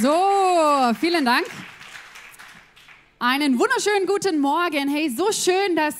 So, 0.00 0.94
vielen 0.98 1.26
Dank. 1.26 1.44
Einen 3.18 3.58
wunderschönen 3.58 4.06
guten 4.06 4.40
Morgen. 4.40 4.88
Hey, 4.88 5.10
so 5.10 5.30
schön, 5.30 5.76
dass 5.76 5.94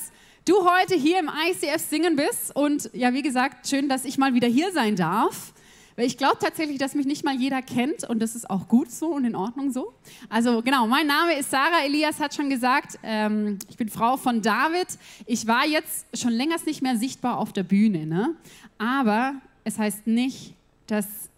du 0.46 0.66
heute 0.66 0.95
hier 0.95 1.19
im 1.19 1.29
ICF 1.29 1.82
singen 1.82 2.16
bist. 2.16 2.57
Und 2.57 2.89
ja, 2.95 3.12
wie 3.12 3.21
gesagt, 3.21 3.68
schön, 3.68 3.91
dass 3.91 4.07
ich 4.07 4.16
mal 4.16 4.32
wieder 4.32 4.48
hier 4.48 4.73
sein 4.73 4.96
darf. 4.96 5.52
Weil 5.96 6.07
ich 6.07 6.16
glaube 6.16 6.39
tatsächlich, 6.41 6.79
dass 6.79 6.95
mich 6.95 7.05
nicht 7.05 7.27
mal 7.27 7.34
jeder 7.34 7.61
kennt 7.61 8.09
und 8.09 8.21
das 8.21 8.34
ist 8.34 8.48
auch 8.48 8.68
gut 8.68 8.91
so 8.91 9.09
und 9.09 9.27
in 9.27 9.36
Ordnung 9.36 9.71
so. 9.71 9.93
Also 10.30 10.62
genau, 10.62 10.87
mein 10.87 11.07
Name 11.07 11.35
ist 11.35 11.51
Sarah 11.51 11.85
Elias, 11.85 12.21
hat 12.21 12.35
schon 12.35 12.48
gesagt, 12.48 12.98
ähm, 13.03 13.59
ich 13.69 13.77
bin 13.77 13.91
Frau 13.91 14.17
von 14.17 14.41
David. 14.41 14.87
Ich 15.27 15.46
war 15.46 15.67
jetzt 15.67 16.07
schon 16.17 16.32
länger 16.32 16.57
nicht 16.64 16.80
mehr 16.80 16.96
sichtbar 16.96 17.37
auf 17.37 17.53
der 17.53 17.64
Bühne, 17.64 18.07
ne? 18.07 18.35
aber 18.79 19.35
es 19.64 19.79
heißt 19.79 20.07
nicht, 20.07 20.55
dass 20.87 21.30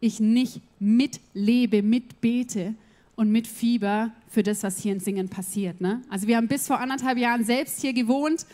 ich 0.00 0.20
nicht 0.20 0.60
mitlebe, 0.78 1.82
mitbete 1.82 2.74
und 3.16 3.30
mit 3.30 3.46
Fieber 3.46 4.12
für 4.28 4.42
das, 4.42 4.62
was 4.62 4.78
hier 4.78 4.92
in 4.92 5.00
Singen 5.00 5.28
passiert. 5.28 5.80
Ne? 5.80 6.02
Also 6.08 6.26
wir 6.26 6.36
haben 6.36 6.48
bis 6.48 6.66
vor 6.66 6.78
anderthalb 6.78 7.18
Jahren 7.18 7.44
selbst 7.44 7.80
hier 7.80 7.92
gewohnt 7.92 8.46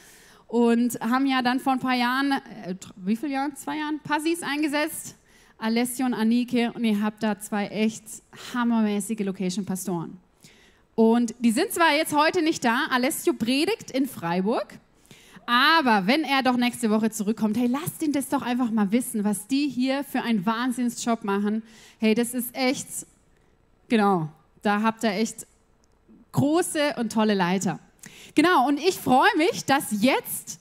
und 0.46 0.98
haben 1.00 1.26
ja 1.26 1.42
dann 1.42 1.60
vor 1.60 1.74
ein 1.74 1.80
paar 1.80 1.96
Jahren, 1.96 2.32
äh, 2.64 2.74
wie 2.96 3.16
viele 3.16 3.32
Jahren? 3.32 3.56
Zwei 3.56 3.78
Jahren? 3.78 4.00
Passis 4.00 4.42
eingesetzt. 4.42 5.16
Alessio 5.58 6.06
und 6.06 6.14
Anike 6.14 6.72
und 6.72 6.84
ihr 6.84 7.00
habt 7.00 7.22
da 7.22 7.38
zwei 7.38 7.68
echt 7.68 8.04
hammermäßige 8.52 9.20
Location-Pastoren. 9.20 10.18
Und 10.94 11.34
die 11.38 11.50
sind 11.50 11.72
zwar 11.72 11.94
jetzt 11.96 12.14
heute 12.14 12.42
nicht 12.42 12.64
da, 12.64 12.86
Alessio 12.90 13.32
predigt 13.32 13.90
in 13.90 14.06
Freiburg, 14.06 14.78
aber 15.46 16.06
wenn 16.06 16.22
er 16.22 16.42
doch 16.42 16.56
nächste 16.56 16.90
Woche 16.90 17.10
zurückkommt, 17.10 17.56
hey, 17.56 17.66
lasst 17.66 18.02
ihn 18.02 18.12
das 18.12 18.28
doch 18.28 18.42
einfach 18.42 18.70
mal 18.70 18.90
wissen, 18.92 19.24
was 19.24 19.46
die 19.46 19.68
hier 19.68 20.04
für 20.04 20.22
einen 20.22 20.44
Wahnsinnsjob 20.44 21.24
machen. 21.24 21.62
Hey, 21.98 22.14
das 22.14 22.34
ist 22.34 22.54
echt, 22.54 22.86
genau, 23.88 24.28
da 24.62 24.82
habt 24.82 25.04
ihr 25.04 25.10
echt 25.10 25.46
große 26.32 26.94
und 26.98 27.12
tolle 27.12 27.34
Leiter. 27.34 27.78
Genau, 28.34 28.66
und 28.66 28.78
ich 28.78 28.98
freue 28.98 29.36
mich, 29.36 29.64
dass 29.64 30.02
jetzt, 30.02 30.60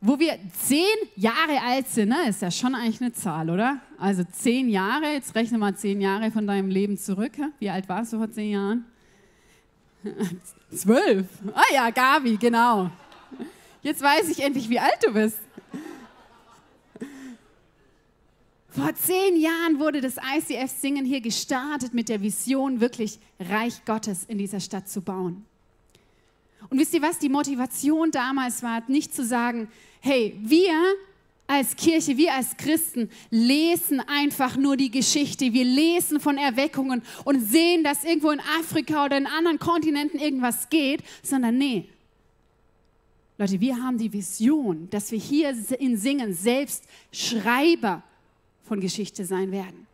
wo 0.00 0.18
wir 0.18 0.38
zehn 0.66 0.86
Jahre 1.16 1.60
alt 1.64 1.88
sind, 1.88 2.08
ne, 2.08 2.28
ist 2.28 2.42
ja 2.42 2.50
schon 2.50 2.74
eigentlich 2.74 3.00
eine 3.00 3.12
Zahl, 3.12 3.50
oder? 3.50 3.80
Also 3.98 4.24
zehn 4.24 4.68
Jahre, 4.68 5.12
jetzt 5.12 5.34
rechne 5.34 5.58
mal 5.58 5.76
zehn 5.76 6.00
Jahre 6.00 6.30
von 6.30 6.46
deinem 6.46 6.68
Leben 6.68 6.98
zurück. 6.98 7.32
Wie 7.58 7.70
alt 7.70 7.88
warst 7.88 8.12
du 8.12 8.18
vor 8.18 8.30
zehn 8.30 8.52
Jahren? 8.52 8.84
Zwölf. 10.74 11.26
Ah 11.54 11.74
ja, 11.74 11.90
Gabi, 11.90 12.36
genau. 12.36 12.90
Jetzt 13.82 14.02
weiß 14.02 14.28
ich 14.28 14.42
endlich, 14.42 14.68
wie 14.68 14.78
alt 14.78 14.98
du 15.02 15.12
bist. 15.12 15.38
Vor 18.68 18.94
zehn 18.94 19.40
Jahren 19.40 19.78
wurde 19.78 20.00
das 20.00 20.16
ICF 20.16 20.70
Singen 20.70 21.04
hier 21.04 21.20
gestartet 21.20 21.92
mit 21.92 22.08
der 22.08 22.20
Vision, 22.20 22.80
wirklich 22.80 23.18
Reich 23.40 23.84
Gottes 23.84 24.24
in 24.24 24.38
dieser 24.38 24.60
Stadt 24.60 24.88
zu 24.88 25.00
bauen. 25.00 25.44
Und 26.68 26.78
wisst 26.78 26.94
ihr 26.94 27.02
was? 27.02 27.18
Die 27.18 27.28
Motivation 27.28 28.10
damals 28.10 28.62
war 28.62 28.82
nicht 28.86 29.14
zu 29.14 29.24
sagen, 29.24 29.68
hey, 30.00 30.38
wir 30.40 30.74
als 31.46 31.74
Kirche, 31.74 32.16
wir 32.16 32.34
als 32.34 32.56
Christen 32.56 33.10
lesen 33.30 34.00
einfach 34.00 34.56
nur 34.56 34.76
die 34.76 34.90
Geschichte. 34.90 35.52
Wir 35.52 35.64
lesen 35.64 36.20
von 36.20 36.38
Erweckungen 36.38 37.02
und 37.24 37.40
sehen, 37.40 37.82
dass 37.82 38.04
irgendwo 38.04 38.30
in 38.30 38.40
Afrika 38.60 39.06
oder 39.06 39.16
in 39.16 39.26
anderen 39.26 39.58
Kontinenten 39.58 40.20
irgendwas 40.20 40.68
geht, 40.68 41.02
sondern 41.24 41.58
nee, 41.58 41.88
Leute, 43.40 43.58
wir 43.58 43.82
haben 43.82 43.96
die 43.96 44.12
Vision, 44.12 44.90
dass 44.90 45.10
wir 45.10 45.18
hier 45.18 45.56
in 45.78 45.96
Singen 45.96 46.34
selbst 46.34 46.84
Schreiber 47.10 48.02
von 48.64 48.80
Geschichte 48.80 49.24
sein 49.24 49.50
werden. 49.50 49.86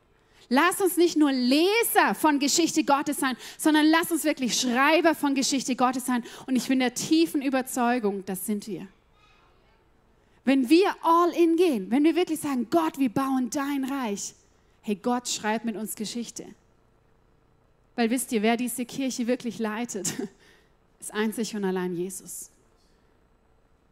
Lass 0.49 0.81
uns 0.81 0.97
nicht 0.97 1.17
nur 1.17 1.31
Leser 1.31 2.17
von 2.17 2.41
Geschichte 2.41 2.83
Gottes 2.83 3.19
sein, 3.19 3.37
sondern 3.57 3.87
lass 3.87 4.11
uns 4.11 4.25
wirklich 4.25 4.61
Schreiber 4.61 5.15
von 5.15 5.37
Geschichte 5.37 5.77
Gottes 5.77 6.07
sein. 6.07 6.25
Und 6.49 6.57
ich 6.57 6.67
bin 6.67 6.81
der 6.81 6.95
tiefen 6.95 7.41
Überzeugung, 7.41 8.25
das 8.27 8.47
sind 8.47 8.67
wir. 8.67 8.89
Wenn 10.45 10.69
wir 10.69 10.97
all 11.03 11.31
in 11.31 11.55
gehen, 11.55 11.89
wenn 11.93 12.03
wir 12.03 12.17
wirklich 12.17 12.41
sagen, 12.41 12.67
Gott, 12.69 12.99
wir 12.99 13.11
bauen 13.11 13.49
dein 13.51 13.85
Reich, 13.85 14.35
hey, 14.83 14.97
Gott 14.97 15.29
schreibt 15.29 15.65
mit 15.65 15.77
uns 15.77 15.95
Geschichte. 15.95 16.47
Weil 17.95 18.11
wisst 18.11 18.33
ihr, 18.33 18.43
wer 18.43 18.57
diese 18.57 18.85
Kirche 18.85 19.29
wirklich 19.29 19.61
leitet, 19.61 20.13
ist 21.01 21.15
einzig 21.15 21.55
und 21.55 21.65
allein 21.65 21.95
Jesus. 21.95 22.51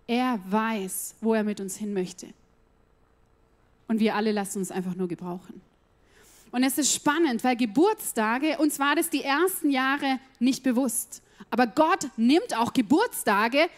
Er 0.06 0.38
weiß, 0.48 1.16
wo 1.20 1.34
er 1.34 1.44
mit 1.44 1.60
uns 1.60 1.76
hin 1.76 1.94
möchte. 1.94 2.28
Und 3.88 4.00
wir 4.00 4.15
alle 4.15 4.32
lassen 4.32 4.59
uns 4.59 4.70
einfach 4.70 4.94
nur 4.94 5.09
gebrauchen. 5.09 5.60
Und 6.50 6.62
es 6.62 6.78
ist 6.78 6.94
spannend, 6.94 7.42
weil 7.42 7.56
Geburtstage, 7.56 8.59
uns 8.59 8.78
war 8.78 8.94
das 8.94 9.10
die 9.10 9.22
ersten 9.22 9.70
Jahre 9.70 10.20
nicht 10.38 10.62
bewusst. 10.62 11.22
Aber 11.50 11.66
Gott 11.66 12.09
nimmt 12.16 12.56
auch 12.56 12.72
Geburtstage 12.72 13.69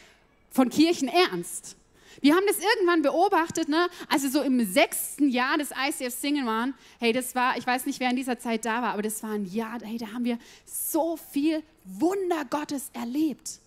von 0.51 0.69
Kirchen 0.69 1.09
ernst. 1.09 1.77
Wir 2.21 2.35
haben 2.35 2.45
das 2.47 2.59
irgendwann 2.59 3.03
beobachtet, 3.03 3.69
ne? 3.69 3.89
wir 4.11 4.31
so 4.31 4.41
im 4.43 4.65
sechsten 4.65 5.29
Jahr 5.29 5.59
des 5.59 5.71
ICF 5.71 6.15
Singen 6.15 6.47
waren. 6.47 6.75
Hey, 6.99 7.13
das 7.13 7.35
war, 7.35 7.57
ich 7.59 7.67
weiß 7.67 7.87
nicht, 7.87 8.01
wer 8.01 8.11
in 8.11 8.17
dieser 8.17 8.39
Zeit 8.39 8.65
da 8.65 8.83
war, 8.83 8.93
aber 8.93 9.03
das 9.03 9.23
war 9.23 9.31
ein 9.31 9.45
Jahr, 9.47 9.79
hey, 9.83 9.99
da 9.99 10.13
haben 10.13 10.25
wir 10.25 10.39
so 10.65 11.17
viel 11.17 11.63
Wunder 11.85 12.45
Gottes 12.49 12.91
erlebt. 12.95 13.59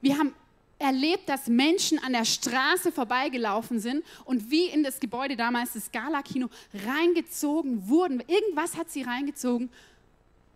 Wir 0.00 0.18
haben 0.18 0.34
erlebt, 0.78 1.28
dass 1.28 1.48
Menschen 1.48 1.98
an 1.98 2.12
der 2.12 2.24
Straße 2.24 2.92
vorbeigelaufen 2.92 3.80
sind 3.80 4.04
und 4.24 4.50
wie 4.50 4.66
in 4.66 4.82
das 4.82 5.00
Gebäude 5.00 5.36
damals, 5.36 5.72
das 5.72 5.86
Scala-Kino, 5.86 6.48
reingezogen 6.86 7.88
wurden. 7.88 8.22
Irgendwas 8.26 8.76
hat 8.76 8.90
sie 8.90 9.02
reingezogen 9.02 9.70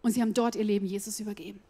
und 0.03 0.13
sie 0.13 0.23
haben 0.23 0.35
dort 0.35 0.55
ihr 0.55 0.65
Leben 0.65 0.87
Jesus 0.87 1.19
übergeben. 1.21 1.61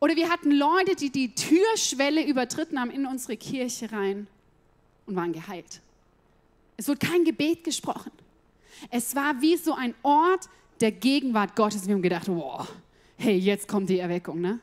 Oder 0.00 0.16
wir 0.16 0.30
hatten 0.30 0.52
Leute, 0.52 0.96
die 0.96 1.10
die 1.10 1.34
Türschwelle 1.34 2.24
übertritten 2.24 2.80
haben 2.80 2.90
in 2.90 3.06
unsere 3.06 3.36
Kirche 3.36 3.92
rein 3.92 4.26
und 5.06 5.16
waren 5.16 5.32
geheilt. 5.32 5.80
Es 6.76 6.88
wurde 6.88 7.06
kein 7.06 7.24
Gebet 7.24 7.64
gesprochen. 7.64 8.10
Es 8.90 9.14
war 9.14 9.42
wie 9.42 9.56
so 9.56 9.74
ein 9.74 9.94
Ort 10.02 10.48
der 10.80 10.92
Gegenwart 10.92 11.54
Gottes. 11.54 11.86
Wir 11.86 11.94
haben 11.94 12.02
gedacht, 12.02 12.28
wow, 12.28 12.66
hey, 13.18 13.36
jetzt 13.36 13.68
kommt 13.68 13.90
die 13.90 13.98
Erweckung, 13.98 14.40
ne? 14.40 14.60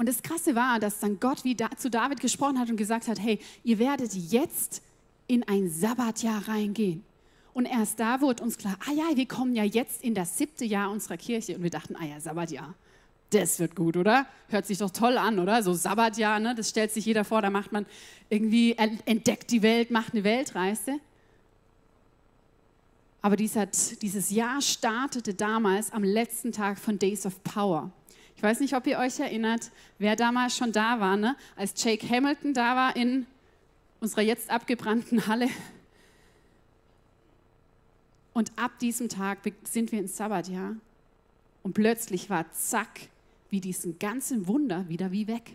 Und 0.00 0.08
das 0.08 0.22
Krasse 0.22 0.54
war, 0.54 0.78
dass 0.78 0.98
dann 0.98 1.20
Gott 1.20 1.44
wie 1.44 1.54
da, 1.54 1.68
zu 1.76 1.90
David 1.90 2.20
gesprochen 2.20 2.58
hat 2.58 2.70
und 2.70 2.78
gesagt 2.78 3.06
hat, 3.06 3.20
hey, 3.20 3.38
ihr 3.64 3.78
werdet 3.78 4.14
jetzt 4.14 4.80
in 5.26 5.46
ein 5.46 5.68
Sabbatjahr 5.68 6.48
reingehen. 6.48 7.04
Und 7.52 7.66
erst 7.66 8.00
da 8.00 8.22
wurde 8.22 8.42
uns 8.42 8.56
klar, 8.56 8.78
ah 8.88 8.92
ja, 8.92 9.14
wir 9.14 9.28
kommen 9.28 9.54
ja 9.54 9.62
jetzt 9.62 10.02
in 10.02 10.14
das 10.14 10.38
siebte 10.38 10.64
Jahr 10.64 10.90
unserer 10.90 11.18
Kirche. 11.18 11.54
Und 11.54 11.64
wir 11.64 11.68
dachten, 11.68 11.96
ah 11.96 12.06
ja, 12.06 12.18
Sabbatjahr, 12.18 12.72
das 13.28 13.58
wird 13.58 13.76
gut, 13.76 13.98
oder? 13.98 14.24
Hört 14.48 14.64
sich 14.64 14.78
doch 14.78 14.88
toll 14.88 15.18
an, 15.18 15.38
oder? 15.38 15.62
So 15.62 15.74
Sabbatjahr, 15.74 16.40
ne? 16.40 16.54
das 16.54 16.70
stellt 16.70 16.92
sich 16.92 17.04
jeder 17.04 17.24
vor, 17.24 17.42
da 17.42 17.50
macht 17.50 17.70
man 17.70 17.84
irgendwie, 18.30 18.74
entdeckt 19.04 19.50
die 19.50 19.60
Welt, 19.60 19.90
macht 19.90 20.14
eine 20.14 20.24
Weltreise. 20.24 20.98
Aber 23.20 23.36
dieses 23.36 24.30
Jahr 24.30 24.62
startete 24.62 25.34
damals 25.34 25.92
am 25.92 26.04
letzten 26.04 26.52
Tag 26.52 26.78
von 26.78 26.98
Days 26.98 27.26
of 27.26 27.44
Power. 27.44 27.92
Ich 28.40 28.42
weiß 28.42 28.60
nicht, 28.60 28.74
ob 28.74 28.86
ihr 28.86 28.98
euch 28.98 29.20
erinnert, 29.20 29.70
wer 29.98 30.16
damals 30.16 30.56
schon 30.56 30.72
da 30.72 30.98
war, 30.98 31.18
ne? 31.18 31.36
als 31.56 31.74
Jake 31.76 32.08
Hamilton 32.08 32.54
da 32.54 32.74
war 32.74 32.96
in 32.96 33.26
unserer 34.00 34.22
jetzt 34.22 34.48
abgebrannten 34.48 35.26
Halle. 35.26 35.50
Und 38.32 38.50
ab 38.56 38.78
diesem 38.78 39.10
Tag 39.10 39.40
sind 39.64 39.92
wir 39.92 40.00
ins 40.00 40.16
Sabbatjahr. 40.16 40.74
Und 41.62 41.74
plötzlich 41.74 42.30
war 42.30 42.50
zack, 42.52 43.10
wie 43.50 43.60
diesen 43.60 43.98
ganzen 43.98 44.48
Wunder 44.48 44.88
wieder 44.88 45.12
wie 45.12 45.26
weg. 45.26 45.54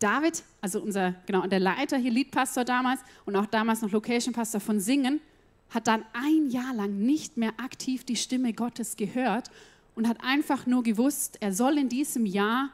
David, 0.00 0.42
also 0.60 0.82
unser, 0.82 1.14
genau, 1.24 1.46
der 1.46 1.60
Leiter 1.60 1.96
hier, 1.96 2.12
Leadpastor 2.12 2.66
damals 2.66 3.00
und 3.24 3.36
auch 3.36 3.46
damals 3.46 3.80
noch 3.80 3.90
Location 3.90 4.34
Pastor 4.34 4.60
von 4.60 4.80
Singen, 4.80 5.22
hat 5.70 5.86
dann 5.86 6.04
ein 6.12 6.50
Jahr 6.50 6.74
lang 6.74 6.98
nicht 6.98 7.38
mehr 7.38 7.54
aktiv 7.56 8.04
die 8.04 8.16
Stimme 8.16 8.52
Gottes 8.52 8.96
gehört 8.96 9.50
und 10.00 10.08
hat 10.08 10.24
einfach 10.24 10.64
nur 10.64 10.82
gewusst, 10.82 11.36
er 11.40 11.52
soll 11.52 11.76
in 11.76 11.90
diesem 11.90 12.24
Jahr 12.24 12.70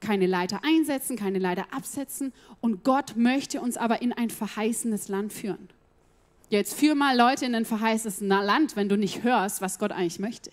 keine 0.00 0.26
Leiter 0.26 0.60
einsetzen, 0.64 1.14
keine 1.14 1.38
Leiter 1.38 1.66
absetzen 1.72 2.32
und 2.62 2.84
Gott 2.84 3.16
möchte 3.16 3.60
uns 3.60 3.76
aber 3.76 4.00
in 4.00 4.14
ein 4.14 4.30
verheißenes 4.30 5.08
Land 5.08 5.34
führen. 5.34 5.68
Jetzt 6.48 6.72
führ 6.72 6.94
mal 6.94 7.14
Leute 7.14 7.44
in 7.44 7.54
ein 7.54 7.66
verheißenes 7.66 8.20
Land, 8.22 8.76
wenn 8.76 8.88
du 8.88 8.96
nicht 8.96 9.22
hörst, 9.22 9.60
was 9.60 9.78
Gott 9.78 9.92
eigentlich 9.92 10.20
möchte. 10.20 10.50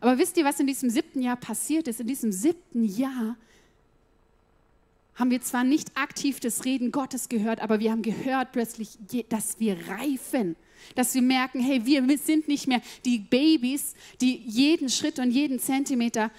Aber 0.00 0.18
wisst 0.18 0.36
ihr, 0.36 0.44
was 0.44 0.58
in 0.58 0.66
diesem 0.66 0.90
siebten 0.90 1.22
Jahr 1.22 1.36
passiert 1.36 1.86
ist? 1.86 2.00
In 2.00 2.08
diesem 2.08 2.32
siebten 2.32 2.82
Jahr 2.82 3.36
haben 5.20 5.30
wir 5.30 5.42
zwar 5.42 5.64
nicht 5.64 5.96
aktiv 5.96 6.40
das 6.40 6.64
Reden 6.64 6.92
Gottes 6.92 7.28
gehört, 7.28 7.60
aber 7.60 7.78
wir 7.78 7.92
haben 7.92 8.00
gehört 8.00 8.52
plötzlich, 8.52 8.98
dass 9.28 9.60
wir 9.60 9.76
reifen, 9.86 10.56
dass 10.94 11.14
wir 11.14 11.20
merken, 11.20 11.60
hey, 11.60 11.84
wir 11.84 12.18
sind 12.18 12.48
nicht 12.48 12.66
mehr 12.66 12.80
die 13.04 13.18
Babys, 13.18 13.94
die 14.22 14.38
jeden 14.46 14.88
Schritt 14.88 15.18
und 15.18 15.30
jeden 15.30 15.58
Zentimeter 15.58 16.30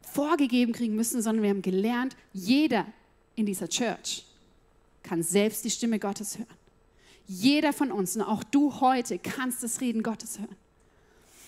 vorgegeben 0.00 0.72
kriegen 0.72 0.94
müssen, 0.94 1.20
sondern 1.20 1.42
wir 1.42 1.50
haben 1.50 1.62
gelernt, 1.62 2.14
jeder 2.32 2.86
in 3.34 3.44
dieser 3.44 3.68
Church 3.68 4.24
kann 5.02 5.24
selbst 5.24 5.64
die 5.64 5.70
Stimme 5.70 5.98
Gottes 5.98 6.38
hören. 6.38 6.46
Jeder 7.26 7.72
von 7.72 7.90
uns, 7.90 8.14
und 8.14 8.22
auch 8.22 8.44
du 8.44 8.80
heute, 8.80 9.18
kannst 9.18 9.64
das 9.64 9.80
Reden 9.80 10.04
Gottes 10.04 10.38
hören. 10.38 10.56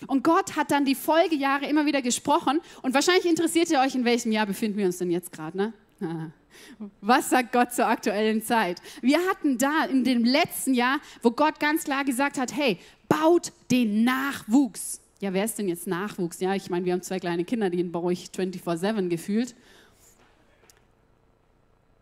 Und 0.08 0.24
Gott 0.24 0.56
hat 0.56 0.72
dann 0.72 0.84
die 0.84 0.96
Folgejahre 0.96 1.66
immer 1.66 1.86
wieder 1.86 2.02
gesprochen. 2.02 2.60
Und 2.82 2.94
wahrscheinlich 2.94 3.26
interessiert 3.26 3.70
ihr 3.70 3.78
euch, 3.78 3.94
in 3.94 4.04
welchem 4.04 4.32
Jahr 4.32 4.46
befinden 4.46 4.76
wir 4.76 4.86
uns 4.86 4.98
denn 4.98 5.12
jetzt 5.12 5.30
gerade, 5.30 5.56
ne? 5.56 5.72
Was 7.00 7.30
sagt 7.30 7.52
Gott 7.52 7.72
zur 7.72 7.86
aktuellen 7.86 8.42
Zeit? 8.42 8.80
Wir 9.00 9.18
hatten 9.28 9.58
da 9.58 9.84
in 9.84 10.04
dem 10.04 10.24
letzten 10.24 10.74
Jahr, 10.74 11.00
wo 11.22 11.30
Gott 11.30 11.60
ganz 11.60 11.84
klar 11.84 12.04
gesagt 12.04 12.38
hat, 12.38 12.54
hey, 12.54 12.78
baut 13.08 13.52
den 13.70 14.04
Nachwuchs. 14.04 15.00
Ja, 15.20 15.32
wer 15.32 15.44
ist 15.44 15.58
denn 15.58 15.68
jetzt 15.68 15.86
Nachwuchs? 15.86 16.40
Ja, 16.40 16.54
ich 16.54 16.70
meine, 16.70 16.84
wir 16.84 16.92
haben 16.92 17.02
zwei 17.02 17.18
kleine 17.18 17.44
Kinder, 17.44 17.70
die 17.70 17.82
baue 17.82 18.12
ich 18.12 18.26
24-7 18.26 19.08
gefühlt. 19.08 19.54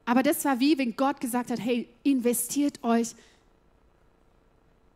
Aber 0.04 0.22
das 0.22 0.44
war 0.44 0.58
wie, 0.58 0.76
wenn 0.78 0.96
Gott 0.96 1.20
gesagt 1.20 1.50
hat, 1.50 1.60
hey, 1.60 1.88
investiert 2.02 2.82
euch 2.82 3.14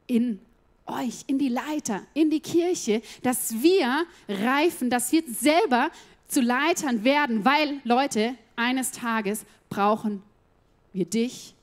in 0.07 0.41
euch, 0.87 1.25
in 1.27 1.39
die 1.39 1.49
Leiter, 1.49 2.03
in 2.15 2.31
die 2.31 2.41
Kirche, 2.41 3.03
dass 3.23 3.63
wir 3.63 4.05
reifen, 4.29 4.91
dass 4.91 5.11
wir 5.13 5.23
selber 5.27 5.91
zu 6.29 6.41
Leitern 6.41 7.05
werden, 7.05 7.45
weil, 7.45 7.81
Leute, 7.85 8.35
eines 8.57 8.91
Tages 8.91 9.45
brauchen 9.69 10.23
wir 10.93 11.05
dich 11.05 11.55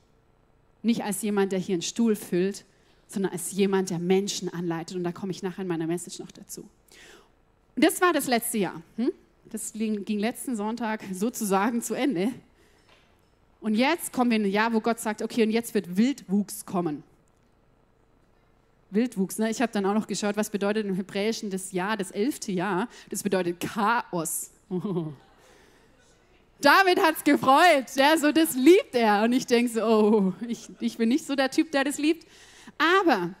nicht 0.82 1.02
als 1.02 1.22
jemand, 1.22 1.52
der 1.52 1.58
hier 1.58 1.74
einen 1.74 1.82
Stuhl 1.82 2.14
füllt, 2.14 2.64
sondern 3.08 3.32
als 3.32 3.52
jemand, 3.52 3.90
der 3.90 3.98
Menschen 3.98 4.48
anleitet. 4.48 4.96
Und 4.96 5.04
da 5.04 5.12
komme 5.12 5.32
ich 5.32 5.42
nachher 5.42 5.62
in 5.62 5.68
meiner 5.68 5.86
Message 5.86 6.18
noch 6.18 6.30
dazu. 6.30 6.62
Und 7.74 7.84
das 7.84 8.00
war 8.00 8.12
das 8.12 8.26
letzte 8.26 8.58
Jahr. 8.58 8.82
Hm? 8.96 9.10
Das 9.50 9.72
ging 9.72 10.18
letzten 10.18 10.56
Sonntag 10.56 11.02
sozusagen 11.12 11.82
zu 11.82 11.94
Ende. 11.94 12.32
Und 13.60 13.74
jetzt 13.74 14.12
kommen 14.12 14.30
wir 14.30 14.36
in 14.36 14.44
ein 14.44 14.50
Jahr, 14.50 14.72
wo 14.72 14.80
Gott 14.80 15.00
sagt, 15.00 15.22
okay, 15.22 15.42
und 15.42 15.50
jetzt 15.50 15.74
wird 15.74 15.96
Wildwuchs 15.96 16.66
kommen. 16.66 17.02
Wildwuchs, 18.90 19.38
ne? 19.38 19.50
Ich 19.50 19.60
habe 19.60 19.72
dann 19.72 19.86
auch 19.86 19.94
noch 19.94 20.06
geschaut, 20.06 20.36
was 20.36 20.50
bedeutet 20.50 20.86
im 20.86 20.94
Hebräischen 20.94 21.50
das 21.50 21.72
Jahr, 21.72 21.96
das 21.96 22.10
elfte 22.10 22.52
Jahr. 22.52 22.88
Das 23.10 23.22
bedeutet 23.22 23.60
Chaos. 23.60 24.50
David 26.60 27.02
hat 27.02 27.16
es 27.16 27.24
gefreut, 27.24 27.84
ja, 27.94 28.16
so 28.16 28.32
das 28.32 28.54
liebt 28.54 28.94
er. 28.94 29.22
Und 29.24 29.32
ich 29.32 29.46
denke 29.46 29.70
so, 29.70 29.82
oh, 29.82 30.32
ich, 30.48 30.68
ich 30.80 30.96
bin 30.96 31.10
nicht 31.10 31.26
so 31.26 31.34
der 31.34 31.50
Typ, 31.50 31.70
der 31.72 31.84
das 31.84 31.98
liebt. 31.98 32.26
Aber 32.78 33.34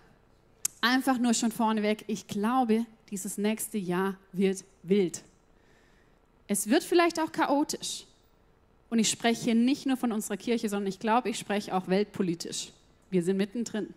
einfach 0.80 1.18
nur 1.18 1.32
schon 1.32 1.50
vorneweg, 1.50 2.04
ich 2.06 2.26
glaube, 2.26 2.84
dieses 3.10 3.38
nächste 3.38 3.78
Jahr 3.78 4.16
wird 4.32 4.64
wild. 4.82 5.22
Es 6.46 6.68
wird 6.68 6.84
vielleicht 6.84 7.18
auch 7.20 7.32
chaotisch. 7.32 8.04
Und 8.90 8.98
ich 8.98 9.08
spreche 9.08 9.44
hier 9.44 9.54
nicht 9.54 9.86
nur 9.86 9.96
von 9.96 10.12
unserer 10.12 10.36
Kirche, 10.36 10.68
sondern 10.68 10.88
ich 10.88 10.98
glaube, 10.98 11.30
ich 11.30 11.38
spreche 11.38 11.74
auch 11.74 11.88
weltpolitisch. 11.88 12.72
Wir 13.10 13.22
sind 13.22 13.38
mittendrin. 13.38 13.94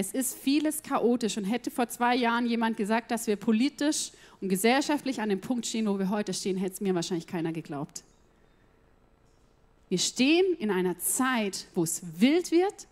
Es 0.00 0.12
ist 0.12 0.38
vieles 0.38 0.84
chaotisch 0.84 1.38
und 1.38 1.44
hätte 1.44 1.72
vor 1.72 1.88
zwei 1.88 2.14
Jahren 2.14 2.46
jemand 2.46 2.76
gesagt, 2.76 3.10
dass 3.10 3.26
wir 3.26 3.34
politisch 3.34 4.12
und 4.40 4.48
gesellschaftlich 4.48 5.20
an 5.20 5.28
dem 5.28 5.40
Punkt 5.40 5.66
stehen, 5.66 5.88
wo 5.88 5.98
wir 5.98 6.08
heute 6.08 6.32
stehen, 6.32 6.56
hätte 6.56 6.74
es 6.74 6.80
mir 6.80 6.94
wahrscheinlich 6.94 7.26
keiner 7.26 7.50
geglaubt. 7.50 8.04
Wir 9.88 9.98
stehen 9.98 10.54
in 10.60 10.70
einer 10.70 10.96
Zeit, 11.00 11.66
wo 11.74 11.82
es 11.82 12.00
wild 12.20 12.52
wird, 12.52 12.86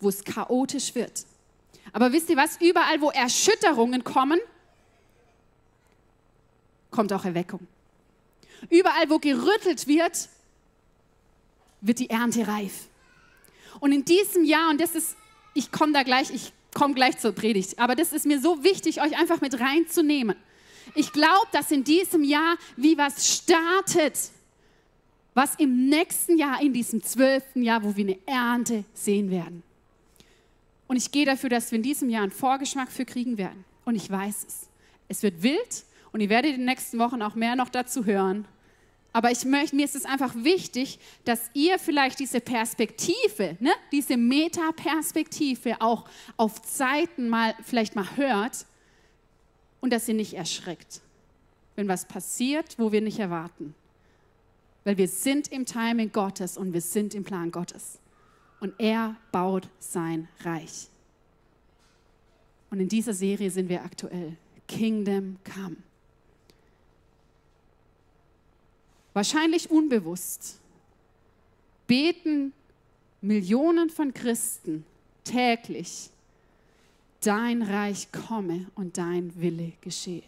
wo 0.00 0.10
es 0.10 0.22
chaotisch 0.22 0.94
wird. 0.94 1.24
Aber 1.94 2.12
wisst 2.12 2.28
ihr 2.28 2.36
was? 2.36 2.60
Überall, 2.60 3.00
wo 3.00 3.08
Erschütterungen 3.08 4.04
kommen, 4.04 4.38
kommt 6.90 7.10
auch 7.14 7.24
Erweckung. 7.24 7.66
Überall, 8.68 9.08
wo 9.08 9.18
gerüttelt 9.18 9.86
wird, 9.86 10.28
wird 11.80 12.00
die 12.00 12.10
Ernte 12.10 12.46
reif. 12.46 12.88
Und 13.80 13.92
in 13.92 14.04
diesem 14.04 14.44
Jahr, 14.44 14.68
und 14.68 14.78
das 14.78 14.94
ist, 14.94 15.16
ich 15.54 15.72
komme 15.72 15.92
da 15.92 16.02
gleich, 16.02 16.30
ich 16.30 16.52
komme 16.74 16.94
gleich 16.94 17.18
zur 17.18 17.32
Predigt, 17.32 17.78
aber 17.78 17.94
das 17.94 18.12
ist 18.12 18.26
mir 18.26 18.40
so 18.40 18.62
wichtig, 18.62 19.00
euch 19.00 19.18
einfach 19.18 19.40
mit 19.40 19.60
reinzunehmen. 19.60 20.36
Ich 20.94 21.12
glaube, 21.12 21.46
dass 21.52 21.70
in 21.70 21.84
diesem 21.84 22.24
Jahr 22.24 22.56
wie 22.76 22.96
was 22.98 23.26
startet, 23.26 24.18
was 25.34 25.54
im 25.56 25.88
nächsten 25.88 26.38
Jahr, 26.38 26.60
in 26.60 26.72
diesem 26.72 27.02
zwölften 27.02 27.62
Jahr, 27.62 27.82
wo 27.84 27.96
wir 27.96 28.04
eine 28.04 28.18
Ernte 28.26 28.84
sehen 28.94 29.30
werden. 29.30 29.62
Und 30.88 30.96
ich 30.96 31.12
gehe 31.12 31.24
dafür, 31.24 31.48
dass 31.48 31.70
wir 31.70 31.76
in 31.76 31.84
diesem 31.84 32.10
Jahr 32.10 32.22
einen 32.22 32.32
Vorgeschmack 32.32 32.90
für 32.90 33.04
kriegen 33.04 33.38
werden. 33.38 33.64
Und 33.84 33.94
ich 33.94 34.10
weiß 34.10 34.44
es. 34.46 34.68
Es 35.08 35.22
wird 35.22 35.42
wild 35.42 35.84
und 36.12 36.20
ihr 36.20 36.28
werdet 36.28 36.52
in 36.52 36.58
den 36.58 36.66
nächsten 36.66 36.98
Wochen 36.98 37.22
auch 37.22 37.36
mehr 37.36 37.54
noch 37.54 37.68
dazu 37.68 38.04
hören. 38.04 38.46
Aber 39.12 39.30
ich 39.30 39.44
möchte, 39.44 39.74
mir 39.74 39.84
ist 39.84 39.96
es 39.96 40.04
einfach 40.04 40.34
wichtig, 40.36 41.00
dass 41.24 41.50
ihr 41.52 41.78
vielleicht 41.78 42.20
diese 42.20 42.40
Perspektive, 42.40 43.56
ne, 43.58 43.72
diese 43.90 44.16
Metaperspektive 44.16 45.80
auch 45.80 46.08
auf 46.36 46.62
Zeiten 46.62 47.28
mal 47.28 47.54
vielleicht 47.64 47.96
mal 47.96 48.16
hört 48.16 48.66
und 49.80 49.92
dass 49.92 50.08
ihr 50.08 50.14
nicht 50.14 50.34
erschreckt, 50.34 51.00
wenn 51.74 51.88
was 51.88 52.04
passiert, 52.04 52.78
wo 52.78 52.92
wir 52.92 53.00
nicht 53.00 53.18
erwarten. 53.18 53.74
Weil 54.84 54.96
wir 54.96 55.08
sind 55.08 55.48
im 55.48 55.66
Timing 55.66 56.12
Gottes 56.12 56.56
und 56.56 56.72
wir 56.72 56.80
sind 56.80 57.14
im 57.14 57.24
Plan 57.24 57.50
Gottes. 57.50 57.98
Und 58.60 58.74
er 58.78 59.16
baut 59.32 59.68
sein 59.78 60.28
Reich. 60.44 60.88
Und 62.70 62.78
in 62.78 62.88
dieser 62.88 63.14
Serie 63.14 63.50
sind 63.50 63.68
wir 63.68 63.82
aktuell. 63.82 64.36
Kingdom 64.68 65.36
Come. 65.44 65.76
Wahrscheinlich 69.20 69.70
unbewusst 69.70 70.58
beten 71.86 72.54
Millionen 73.20 73.90
von 73.90 74.14
Christen 74.14 74.86
täglich 75.24 76.08
dein 77.20 77.60
Reich 77.60 78.10
komme 78.12 78.70
und 78.76 78.96
dein 78.96 79.38
Wille 79.38 79.74
geschehe. 79.82 80.22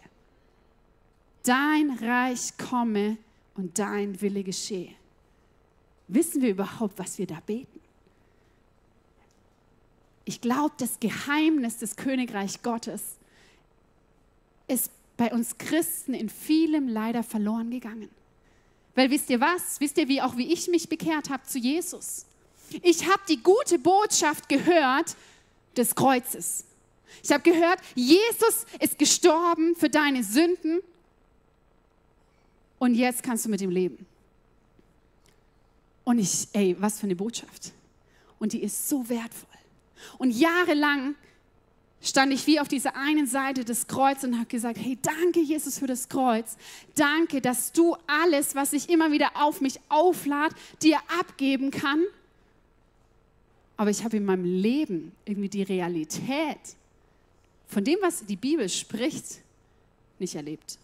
Dein 1.43 1.91
Reich 2.03 2.59
komme 2.59 3.17
und 3.55 3.79
dein 3.79 4.21
Wille 4.21 4.45
geschehe. 4.45 4.93
Wissen 6.09 6.43
wir 6.43 6.51
überhaupt, 6.51 6.99
was 6.99 7.17
wir 7.17 7.27
da 7.27 7.41
beten? 7.47 7.81
Ich 10.27 10.43
glaube, 10.43 10.75
das 10.77 11.01
Geheimnis 11.01 11.79
des 11.79 11.97
Königreich 11.97 12.61
Gottes 12.63 13.17
ist 14.69 14.91
bei 15.17 15.33
uns 15.33 15.57
Christen 15.57 16.13
in 16.13 16.29
vielem 16.29 16.89
leider 16.89 17.23
verloren 17.23 17.71
gegangen. 17.71 18.11
Weil 18.95 19.11
wisst 19.11 19.31
ihr 19.31 19.41
was? 19.41 19.81
Wisst 19.81 19.97
ihr, 19.99 20.09
wie 20.09 20.21
auch 20.21 20.37
wie 20.37 20.53
ich 20.53 20.69
mich 20.69 20.89
bekehrt 20.89 21.31
habe 21.31 21.45
zu 21.47 21.59
Jesus? 21.59 22.27
Ich 22.83 23.07
habe 23.07 23.23
die 23.29 23.43
gute 23.43 23.79
Botschaft 23.79 24.49
gehört 24.49 25.17
des 25.77 25.95
Kreuzes. 25.95 26.65
Ich 27.23 27.31
habe 27.31 27.43
gehört, 27.43 27.79
Jesus 27.95 28.67
ist 28.81 28.99
gestorben 28.99 29.75
für 29.77 29.91
deine 29.91 30.25
Sünden 30.25 30.81
und 32.79 32.95
jetzt 32.95 33.23
kannst 33.23 33.45
du 33.45 33.49
mit 33.49 33.61
ihm 33.61 33.71
leben. 33.71 34.07
Und 36.05 36.19
ich, 36.19 36.49
ey, 36.53 36.77
was 36.81 36.99
für 36.99 37.05
eine 37.05 37.15
Botschaft. 37.15 37.73
Und 38.39 38.53
die 38.53 38.63
ist 38.63 38.89
so 38.89 39.09
wertvoll. 39.09 39.49
Und 40.19 40.33
jahrelang 40.33 41.15
stand 42.03 42.33
ich 42.33 42.47
wie 42.47 42.61
auf 42.61 42.69
dieser 42.69 42.97
einen 42.97 43.27
Seite 43.27 43.65
des 43.65 43.87
Kreuzes 43.87 44.25
und 44.25 44.37
habe 44.37 44.47
gesagt, 44.47 44.79
hey, 44.79 44.99
danke 45.01 45.41
Jesus 45.41 45.79
für 45.79 45.87
das 45.87 46.09
Kreuz. 46.09 46.57
Danke, 46.95 47.41
dass 47.41 47.73
du 47.73 47.97
alles, 48.07 48.55
was 48.55 48.73
ich 48.73 48.89
immer 48.91 49.13
wieder 49.13 49.31
auf 49.35 49.61
mich 49.61 49.81
auflad, 49.89 50.53
dir 50.83 50.99
abgeben 51.21 51.71
kann. 51.71 52.03
Aber 53.77 53.91
ich 53.91 54.05
habe 54.05 54.17
in 54.17 54.25
meinem 54.25 54.45
Leben 54.45 55.13
irgendwie 55.25 55.49
die 55.49 55.63
Realität 55.63 56.59
von 57.69 57.85
dem, 57.85 57.99
was 58.03 58.27
die 58.27 58.37
Bibel 58.37 58.69
spricht, 58.69 59.39
nicht 60.19 60.35
erlebt. 60.35 60.79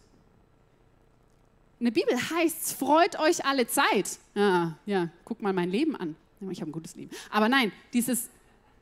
In 1.80 1.84
der 1.84 1.92
Bibel 1.92 2.14
heißt 2.16 2.66
es, 2.66 2.72
freut 2.72 3.18
euch 3.20 3.44
alle 3.44 3.66
Zeit. 3.66 4.18
Ja, 4.34 4.76
ja, 4.86 5.08
guck 5.24 5.42
mal 5.42 5.52
mein 5.52 5.70
Leben 5.70 5.94
an. 5.94 6.16
Ich 6.50 6.60
habe 6.60 6.70
ein 6.70 6.72
gutes 6.72 6.96
Leben. 6.96 7.10
Aber 7.30 7.48
nein, 7.48 7.72
dieses, 7.92 8.28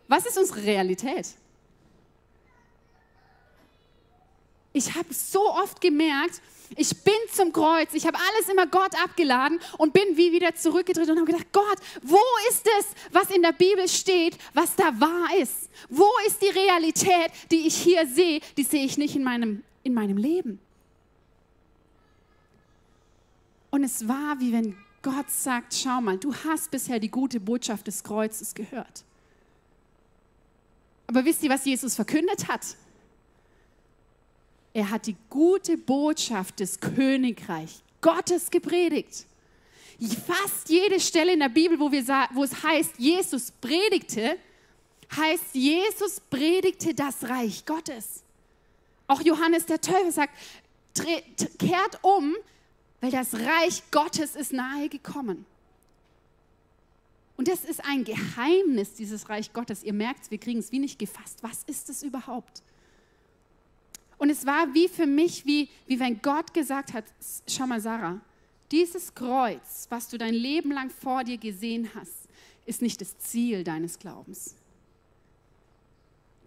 was 0.08 0.24
ist 0.24 0.38
unsere 0.38 0.62
Realität? 0.62 1.34
Ich 4.76 4.94
habe 4.94 5.14
so 5.14 5.40
oft 5.54 5.80
gemerkt, 5.80 6.42
ich 6.76 7.02
bin 7.02 7.14
zum 7.32 7.50
Kreuz, 7.50 7.94
ich 7.94 8.06
habe 8.06 8.18
alles 8.18 8.50
immer 8.50 8.66
Gott 8.66 8.94
abgeladen 9.02 9.58
und 9.78 9.94
bin 9.94 10.18
wie 10.18 10.32
wieder 10.32 10.54
zurückgedreht 10.54 11.08
und 11.08 11.16
habe 11.16 11.32
gedacht, 11.32 11.50
Gott, 11.50 11.78
wo 12.02 12.20
ist 12.50 12.68
es, 12.78 12.86
was 13.10 13.30
in 13.30 13.40
der 13.40 13.52
Bibel 13.52 13.88
steht, 13.88 14.36
was 14.52 14.76
da 14.76 14.92
wahr 15.00 15.28
ist? 15.40 15.70
Wo 15.88 16.06
ist 16.26 16.42
die 16.42 16.50
Realität, 16.50 17.30
die 17.50 17.66
ich 17.66 17.74
hier 17.74 18.06
sehe, 18.06 18.40
die 18.58 18.64
sehe 18.64 18.84
ich 18.84 18.98
nicht 18.98 19.16
in 19.16 19.24
meinem, 19.24 19.62
in 19.82 19.94
meinem 19.94 20.18
Leben? 20.18 20.58
Und 23.70 23.82
es 23.82 24.06
war 24.06 24.38
wie 24.40 24.52
wenn 24.52 24.76
Gott 25.00 25.30
sagt, 25.30 25.72
schau 25.72 26.02
mal, 26.02 26.18
du 26.18 26.34
hast 26.34 26.70
bisher 26.70 26.98
die 26.98 27.10
gute 27.10 27.40
Botschaft 27.40 27.86
des 27.86 28.04
Kreuzes 28.04 28.54
gehört. 28.54 29.04
Aber 31.06 31.24
wisst 31.24 31.42
ihr, 31.42 31.48
was 31.48 31.64
Jesus 31.64 31.94
verkündet 31.94 32.46
hat? 32.46 32.76
Er 34.76 34.90
hat 34.90 35.06
die 35.06 35.16
gute 35.30 35.78
Botschaft 35.78 36.60
des 36.60 36.78
Königreichs 36.78 37.82
Gottes 38.02 38.50
gepredigt. 38.50 39.24
Fast 40.26 40.68
jede 40.68 41.00
Stelle 41.00 41.32
in 41.32 41.40
der 41.40 41.48
Bibel, 41.48 41.80
wo, 41.80 41.90
wir, 41.90 42.04
wo 42.34 42.44
es 42.44 42.62
heißt, 42.62 42.98
Jesus 42.98 43.52
predigte, 43.52 44.36
heißt, 45.16 45.54
Jesus 45.54 46.20
predigte 46.20 46.92
das 46.92 47.26
Reich 47.26 47.64
Gottes. 47.64 48.22
Auch 49.06 49.22
Johannes 49.22 49.64
der 49.64 49.80
Täufer 49.80 50.12
sagt, 50.12 50.34
kehrt 50.92 51.98
um, 52.02 52.34
weil 53.00 53.10
das 53.10 53.32
Reich 53.32 53.82
Gottes 53.90 54.36
ist 54.36 54.52
nahe 54.52 54.90
gekommen. 54.90 55.46
Und 57.38 57.48
das 57.48 57.64
ist 57.64 57.82
ein 57.82 58.04
Geheimnis, 58.04 58.92
dieses 58.92 59.30
Reich 59.30 59.54
Gottes. 59.54 59.82
Ihr 59.82 59.94
merkt, 59.94 60.30
wir 60.30 60.36
kriegen 60.36 60.58
es 60.58 60.70
wie 60.70 60.80
nicht 60.80 60.98
gefasst. 60.98 61.38
Was 61.42 61.62
ist 61.62 61.88
es 61.88 62.02
überhaupt? 62.02 62.62
Und 64.18 64.30
es 64.30 64.46
war 64.46 64.72
wie 64.74 64.88
für 64.88 65.06
mich, 65.06 65.44
wie, 65.44 65.68
wie 65.86 66.00
wenn 66.00 66.20
Gott 66.22 66.54
gesagt 66.54 66.92
hat, 66.92 67.04
schau 67.46 67.66
mal 67.66 67.80
Sarah, 67.80 68.20
dieses 68.70 69.14
Kreuz, 69.14 69.86
was 69.90 70.08
du 70.08 70.18
dein 70.18 70.34
Leben 70.34 70.72
lang 70.72 70.90
vor 70.90 71.22
dir 71.22 71.38
gesehen 71.38 71.90
hast, 71.94 72.26
ist 72.64 72.82
nicht 72.82 73.00
das 73.00 73.16
Ziel 73.18 73.62
deines 73.62 73.98
Glaubens. 73.98 74.56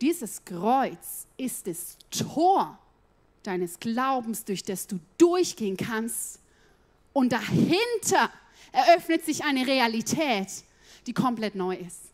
Dieses 0.01 0.43
Kreuz 0.43 1.27
ist 1.37 1.67
das 1.67 1.97
Tor 2.09 2.77
deines 3.43 3.79
Glaubens, 3.79 4.43
durch 4.45 4.63
das 4.63 4.87
du 4.87 4.99
durchgehen 5.17 5.77
kannst. 5.77 6.39
Und 7.13 7.31
dahinter 7.31 8.31
eröffnet 8.71 9.25
sich 9.25 9.43
eine 9.43 9.65
Realität, 9.65 10.47
die 11.07 11.13
komplett 11.13 11.55
neu 11.55 11.75
ist. 11.75 12.09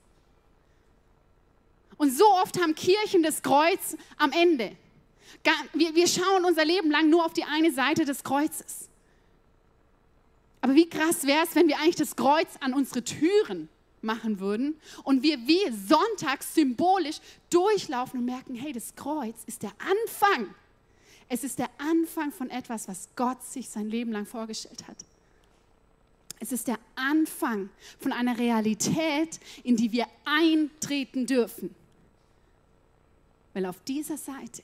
Und 1.98 2.12
so 2.12 2.26
oft 2.26 2.60
haben 2.60 2.76
Kirchen 2.76 3.24
das 3.24 3.42
Kreuz 3.42 3.96
am 4.18 4.32
Ende. 4.32 4.76
Wir, 5.74 6.08
schauen 6.08 6.46
unser 6.46 6.66
Leben 6.66 6.90
lang 6.92 7.10
nur 7.10 7.26
auf 7.26 7.34
die 7.34 7.44
eine 7.44 7.72
Seite 7.72 8.06
des 8.06 8.24
Kreuzes. 8.24 8.90
Aber 10.62 10.74
wie 10.76 10.90
krass 10.90 11.26
wäre 11.26 11.44
es, 11.44 11.56
wenn 11.56 11.68
wir 11.68 11.78
eigentlich 11.78 11.96
das 11.96 12.16
Kreuz 12.16 12.50
an 12.60 12.74
unsere 12.74 13.04
Türen 13.04 13.70
machen 14.02 14.40
würden 14.40 14.80
und 15.04 15.24
wir 15.24 15.38
wie 15.48 15.72
sonntags 15.72 16.56
symbolisch 16.56 17.18
durchlaufen 17.50 18.20
und 18.20 18.26
merken, 18.26 18.56
hey, 18.56 18.72
das 18.72 18.96
Kreuz 18.96 19.44
ist 19.46 19.64
der 19.64 19.74
Anfang. 19.80 20.54
Es 21.28 21.44
ist 21.44 21.60
der 21.60 21.70
Anfang 21.78 22.32
von 22.32 22.50
etwas, 22.50 22.88
was 22.88 23.10
Gott 23.16 23.44
sich 23.44 23.70
sein 23.70 23.90
Leben 23.90 24.12
lang 24.12 24.26
vorgestellt 24.26 24.88
hat. 24.88 24.98
Es 26.40 26.52
ist 26.52 26.68
der 26.68 26.80
Anfang 26.96 27.70
von 28.00 28.12
einer 28.12 28.38
Realität, 28.38 29.40
in 29.64 29.76
die 29.78 29.92
wir 29.92 30.06
eintreten 30.26 31.26
dürfen. 31.26 31.74
Weil 33.54 33.66
auf 33.66 33.82
dieser 33.84 34.18
Seite 34.18 34.62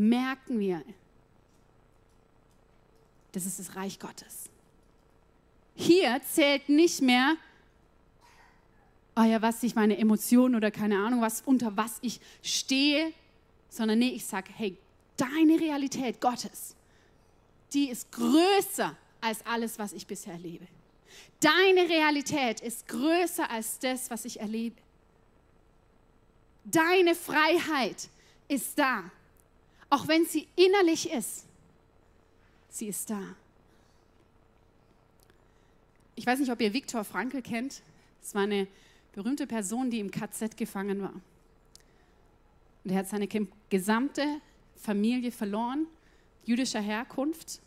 merken 0.00 0.58
wir, 0.58 0.82
das 3.32 3.46
ist 3.46 3.58
das 3.58 3.76
Reich 3.76 3.98
Gottes. 3.98 4.48
Hier 5.74 6.20
zählt 6.22 6.68
nicht 6.68 7.00
mehr, 7.00 7.36
oh 9.16 9.22
ja, 9.22 9.40
was 9.40 9.62
ich 9.62 9.74
meine 9.74 9.96
Emotionen 9.98 10.54
oder 10.54 10.70
keine 10.70 10.98
Ahnung, 10.98 11.20
was 11.20 11.42
unter 11.42 11.76
was 11.76 11.98
ich 12.02 12.20
stehe, 12.42 13.12
sondern 13.68 13.98
nee, 14.00 14.10
ich 14.10 14.24
sage, 14.24 14.50
hey, 14.54 14.76
deine 15.16 15.60
Realität 15.60 16.20
Gottes, 16.20 16.74
die 17.72 17.88
ist 17.88 18.10
größer 18.12 18.96
als 19.20 19.46
alles, 19.46 19.78
was 19.78 19.92
ich 19.92 20.06
bisher 20.06 20.32
erlebe. 20.32 20.66
Deine 21.40 21.88
Realität 21.88 22.60
ist 22.60 22.88
größer 22.88 23.50
als 23.50 23.78
das, 23.78 24.10
was 24.10 24.24
ich 24.24 24.40
erlebe. 24.40 24.76
Deine 26.64 27.14
Freiheit 27.14 28.08
ist 28.48 28.78
da, 28.78 29.10
auch 29.90 30.08
wenn 30.08 30.24
sie 30.24 30.46
innerlich 30.56 31.10
ist. 31.10 31.46
Sie 32.68 32.86
ist 32.86 33.10
da. 33.10 33.20
Ich 36.14 36.24
weiß 36.26 36.38
nicht, 36.38 36.52
ob 36.52 36.60
ihr 36.60 36.72
Viktor 36.72 37.04
Frankl 37.04 37.42
kennt. 37.42 37.82
Es 38.22 38.34
war 38.34 38.42
eine 38.42 38.68
berühmte 39.12 39.46
Person, 39.46 39.90
die 39.90 39.98
im 39.98 40.10
KZ 40.10 40.56
gefangen 40.56 41.02
war. 41.02 41.14
Und 42.84 42.92
er 42.92 42.98
hat 42.98 43.08
seine 43.08 43.28
gesamte 43.68 44.40
Familie 44.76 45.32
verloren, 45.32 45.86
jüdischer 46.44 46.80
Herkunft. 46.80 47.60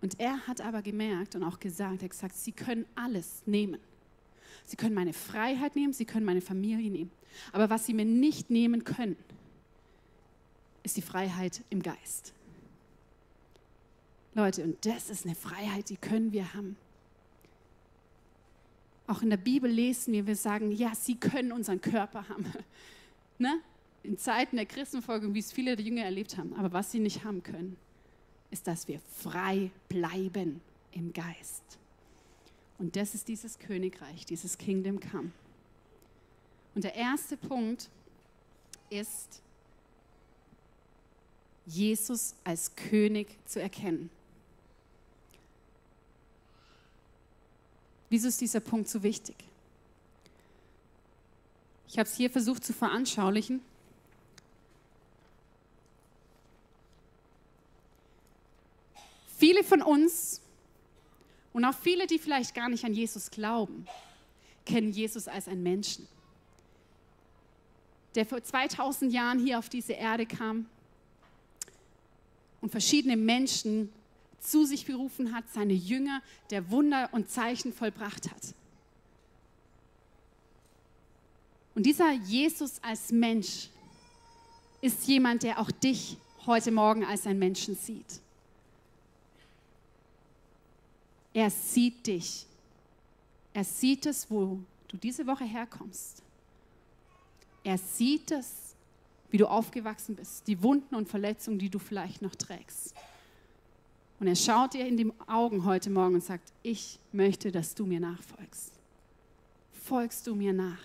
Und 0.00 0.20
er 0.20 0.46
hat 0.46 0.60
aber 0.60 0.82
gemerkt 0.82 1.34
und 1.34 1.42
auch 1.42 1.58
gesagt, 1.58 2.00
er 2.00 2.04
hat 2.04 2.10
gesagt, 2.10 2.36
sie 2.36 2.52
können 2.52 2.86
alles 2.94 3.42
nehmen. 3.46 3.80
Sie 4.64 4.76
können 4.76 4.94
meine 4.94 5.12
Freiheit 5.12 5.76
nehmen, 5.76 5.92
sie 5.92 6.04
können 6.04 6.24
meine 6.24 6.40
Familie 6.40 6.90
nehmen. 6.90 7.10
Aber 7.52 7.70
was 7.70 7.86
sie 7.86 7.94
mir 7.94 8.04
nicht 8.04 8.50
nehmen 8.50 8.84
können, 8.84 9.16
ist 10.86 10.96
die 10.96 11.02
Freiheit 11.02 11.62
im 11.68 11.82
Geist. 11.82 12.32
Leute, 14.34 14.62
und 14.62 14.86
das 14.86 15.10
ist 15.10 15.26
eine 15.26 15.34
Freiheit, 15.34 15.88
die 15.88 15.96
können 15.96 16.32
wir 16.32 16.54
haben. 16.54 16.76
Auch 19.08 19.20
in 19.20 19.30
der 19.30 19.36
Bibel 19.36 19.68
lesen 19.68 20.12
wir, 20.12 20.28
wir 20.28 20.36
sagen, 20.36 20.70
ja, 20.70 20.94
sie 20.94 21.16
können 21.16 21.50
unseren 21.50 21.80
Körper 21.80 22.28
haben. 22.28 22.46
ne? 23.38 23.60
In 24.04 24.16
Zeiten 24.16 24.54
der 24.54 24.66
Christenfolge, 24.66 25.34
wie 25.34 25.40
es 25.40 25.52
viele 25.52 25.74
der 25.74 25.84
Jünger 25.84 26.04
erlebt 26.04 26.38
haben. 26.38 26.54
Aber 26.54 26.72
was 26.72 26.92
sie 26.92 27.00
nicht 27.00 27.24
haben 27.24 27.42
können, 27.42 27.76
ist, 28.52 28.68
dass 28.68 28.86
wir 28.86 29.00
frei 29.00 29.72
bleiben 29.88 30.60
im 30.92 31.12
Geist. 31.12 31.64
Und 32.78 32.94
das 32.94 33.16
ist 33.16 33.26
dieses 33.26 33.58
Königreich, 33.58 34.24
dieses 34.24 34.56
Kingdom 34.56 35.00
Come. 35.00 35.32
Und 36.76 36.84
der 36.84 36.94
erste 36.94 37.36
Punkt 37.36 37.90
ist, 38.88 39.42
Jesus 41.66 42.34
als 42.44 42.74
König 42.76 43.26
zu 43.44 43.60
erkennen. 43.60 44.08
Wieso 48.08 48.28
ist 48.28 48.40
dieser 48.40 48.60
Punkt 48.60 48.88
so 48.88 49.02
wichtig? 49.02 49.34
Ich 51.88 51.98
habe 51.98 52.08
es 52.08 52.16
hier 52.16 52.30
versucht 52.30 52.64
zu 52.64 52.72
veranschaulichen. 52.72 53.60
Viele 59.36 59.64
von 59.64 59.82
uns 59.82 60.40
und 61.52 61.64
auch 61.64 61.74
viele, 61.74 62.06
die 62.06 62.18
vielleicht 62.18 62.54
gar 62.54 62.68
nicht 62.68 62.84
an 62.84 62.94
Jesus 62.94 63.30
glauben, 63.30 63.86
kennen 64.64 64.92
Jesus 64.92 65.28
als 65.28 65.48
einen 65.48 65.62
Menschen, 65.62 66.06
der 68.14 68.24
vor 68.24 68.42
2000 68.42 69.12
Jahren 69.12 69.38
hier 69.38 69.58
auf 69.58 69.68
diese 69.68 69.92
Erde 69.92 70.26
kam 70.26 70.66
und 72.66 72.70
verschiedene 72.70 73.16
Menschen 73.16 73.92
zu 74.40 74.64
sich 74.64 74.86
berufen 74.86 75.32
hat, 75.32 75.44
seine 75.54 75.72
Jünger, 75.72 76.20
der 76.50 76.68
Wunder 76.68 77.08
und 77.12 77.30
Zeichen 77.30 77.72
vollbracht 77.72 78.28
hat. 78.28 78.54
Und 81.76 81.86
dieser 81.86 82.10
Jesus 82.10 82.82
als 82.82 83.12
Mensch 83.12 83.68
ist 84.80 85.06
jemand, 85.06 85.44
der 85.44 85.60
auch 85.60 85.70
dich 85.70 86.16
heute 86.44 86.72
Morgen 86.72 87.04
als 87.04 87.24
einen 87.28 87.38
Menschen 87.38 87.76
sieht. 87.76 88.20
Er 91.32 91.50
sieht 91.50 92.04
dich. 92.04 92.46
Er 93.54 93.62
sieht 93.62 94.06
es, 94.06 94.28
wo 94.28 94.58
du 94.88 94.96
diese 94.96 95.24
Woche 95.28 95.44
herkommst. 95.44 96.20
Er 97.62 97.78
sieht 97.78 98.32
es, 98.32 98.65
wie 99.30 99.38
du 99.38 99.46
aufgewachsen 99.46 100.16
bist, 100.16 100.46
die 100.46 100.62
Wunden 100.62 100.94
und 100.94 101.08
Verletzungen, 101.08 101.58
die 101.58 101.70
du 101.70 101.78
vielleicht 101.78 102.22
noch 102.22 102.34
trägst. 102.34 102.94
Und 104.18 104.28
er 104.28 104.36
schaut 104.36 104.74
dir 104.74 104.86
in 104.86 104.96
die 104.96 105.12
Augen 105.26 105.64
heute 105.64 105.90
Morgen 105.90 106.14
und 106.14 106.24
sagt, 106.24 106.52
ich 106.62 106.98
möchte, 107.12 107.52
dass 107.52 107.74
du 107.74 107.84
mir 107.84 108.00
nachfolgst. 108.00 108.72
Folgst 109.72 110.26
du 110.26 110.34
mir 110.34 110.52
nach? 110.52 110.80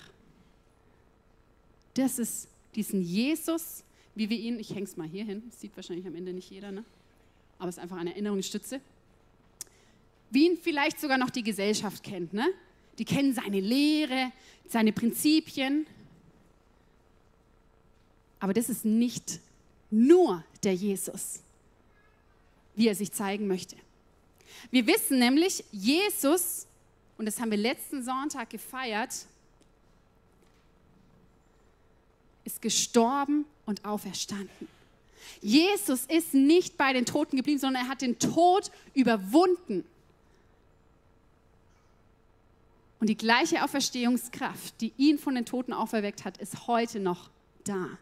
Das 1.94 2.20
ist 2.20 2.50
diesen 2.76 3.02
Jesus, 3.02 3.84
wie 4.16 4.30
wir 4.30 4.38
ihn, 4.38 4.60
ich 4.60 4.72
hänge 4.72 4.84
es 4.84 4.98
mal 4.98 5.08
hier 5.08 5.24
hin, 5.24 5.44
sieht 5.50 5.76
wahrscheinlich 5.76 6.08
am 6.08 6.16
Ende 6.16 6.34
nicht 6.34 6.50
jeder, 6.50 6.72
ne? 6.72 6.84
aber 7.58 7.70
es 7.70 7.78
ist 7.78 7.84
einfach 7.84 7.98
eine 7.98 8.12
Erinnerungsstütze 8.12 8.82
wie 10.32 10.48
ihn 10.48 10.58
vielleicht 10.58 11.00
sogar 11.00 11.18
noch 11.18 11.30
die 11.30 11.44
Gesellschaft 11.44 12.04
kennt. 12.04 12.34
Ne? 12.34 12.48
Die 12.98 13.06
kennen 13.06 13.34
seine 13.34 13.60
Lehre, 13.60 14.32
seine 14.68 14.94
Prinzipien. 14.94 15.86
Aber 18.42 18.54
das 18.54 18.70
ist 18.70 18.84
nicht 18.84 19.40
nur 19.92 20.44
der 20.64 20.74
Jesus, 20.74 21.42
wie 22.76 22.88
er 22.88 22.96
sich 22.96 23.14
zeigen 23.14 23.48
möchte. 23.48 23.78
Wir 24.72 24.88
wissen 24.88 25.20
nämlich, 25.20 25.64
Jesus, 25.72 26.66
und 27.18 27.28
das 27.28 27.40
haben 27.40 27.52
wir 27.52 27.58
letzten 27.58 28.04
Sonntag 28.04 28.50
gefeiert, 28.50 29.14
ist 32.44 32.62
gestorben 32.62 33.46
und 33.68 33.86
auferstanden. 33.86 34.68
Jesus 35.40 36.06
ist 36.06 36.34
nicht 36.34 36.78
bei 36.78 36.94
den 36.94 37.06
Toten 37.06 37.38
geblieben, 37.38 37.60
sondern 37.60 37.86
er 37.86 37.90
hat 37.90 38.02
den 38.02 38.18
Tod 38.18 38.72
überwunden. 38.96 39.86
Und 43.00 43.08
die 43.08 43.18
gleiche 43.18 43.64
Auferstehungskraft, 43.64 44.82
die 44.82 44.94
ihn 44.98 45.20
von 45.20 45.36
den 45.36 45.46
Toten 45.46 45.74
auferweckt 45.74 46.26
hat, 46.26 46.38
ist 46.38 46.66
heute 46.66 47.00
noch 47.00 47.30
da. 47.66 48.00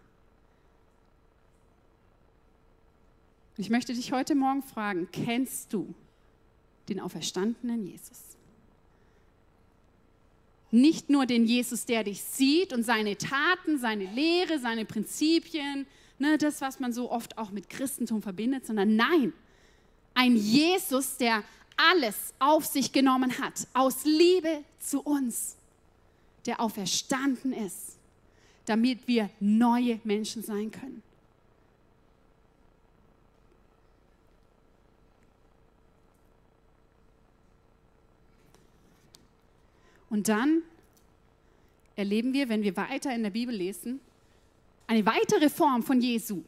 Ich 3.60 3.70
möchte 3.70 3.94
dich 3.94 4.14
heute 4.14 4.36
Morgen 4.36 4.64
fragen, 4.64 5.10
kennst 5.12 5.74
du 5.74 5.94
den 6.88 7.02
auferstandenen 7.02 7.86
Jesus? 7.86 8.38
Nicht 10.72 11.10
nur 11.10 11.26
den 11.26 11.44
Jesus, 11.44 11.86
der 11.86 12.06
dich 12.06 12.24
sieht 12.24 12.72
und 12.72 12.84
seine 12.84 13.18
Taten, 13.18 13.78
seine 13.78 14.06
Lehre, 14.06 14.60
seine 14.60 14.86
Prinzipien, 14.86 15.86
ne, 16.20 16.38
das, 16.38 16.62
was 16.62 16.80
man 16.80 16.94
so 16.94 17.12
oft 17.12 17.38
auch 17.38 17.52
mit 17.52 17.70
Christentum 17.70 18.22
verbindet, 18.22 18.66
sondern 18.66 18.96
nein, 18.96 19.34
ein 20.14 20.38
Jesus, 20.38 21.18
der 21.18 21.44
alles 21.76 22.34
auf 22.40 22.64
sich 22.64 22.94
genommen 22.94 23.40
hat, 23.40 23.68
aus 23.74 24.06
Liebe 24.06 24.64
zu 24.80 25.02
uns, 25.02 25.58
der 26.46 26.62
auferstanden 26.62 27.52
ist, 27.52 27.98
damit 28.68 29.06
wir 29.06 29.30
neue 29.42 30.00
Menschen 30.06 30.44
sein 30.44 30.72
können. 30.72 31.04
Und 40.10 40.28
dann 40.28 40.64
erleben 41.96 42.34
wir, 42.34 42.50
wenn 42.50 42.64
wir 42.64 42.76
weiter 42.78 43.14
in 43.14 43.24
der 43.24 43.30
Bibel 43.30 43.54
lesen, 43.54 44.00
eine 44.88 45.06
weitere 45.06 45.50
Form 45.50 45.84
von 45.84 46.02
Jesu. 46.02 46.44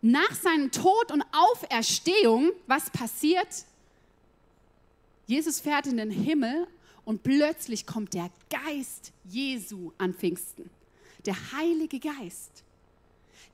Nach 0.00 0.32
seinem 0.34 0.70
Tod 0.70 1.10
und 1.12 1.24
Auferstehung, 1.32 2.52
was 2.66 2.88
passiert? 2.90 3.64
Jesus 5.26 5.60
fährt 5.60 5.86
in 5.86 5.98
den 5.98 6.10
Himmel 6.10 6.66
und 7.04 7.22
plötzlich 7.22 7.86
kommt 7.86 8.14
der 8.14 8.30
Geist 8.48 9.12
Jesu 9.24 9.92
an 9.98 10.14
Pfingsten. 10.14 10.70
Der 11.26 11.34
Heilige 11.52 11.98
Geist. 11.98 12.62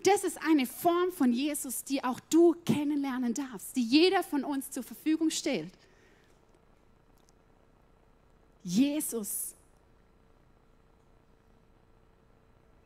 Das 0.05 0.23
ist 0.23 0.39
eine 0.47 0.67
Form 0.67 1.11
von 1.13 1.33
Jesus, 1.33 1.83
die 1.83 2.05
auch 2.05 2.21
du 2.31 2.55
kennenlernen 2.67 3.33
darfst, 3.33 3.75
die 3.75 3.83
jeder 3.83 4.23
von 4.23 4.45
uns 4.45 4.71
zur 4.71 4.83
Verfügung 4.83 5.31
stellt. 5.31 5.73
Jesus, 8.65 9.55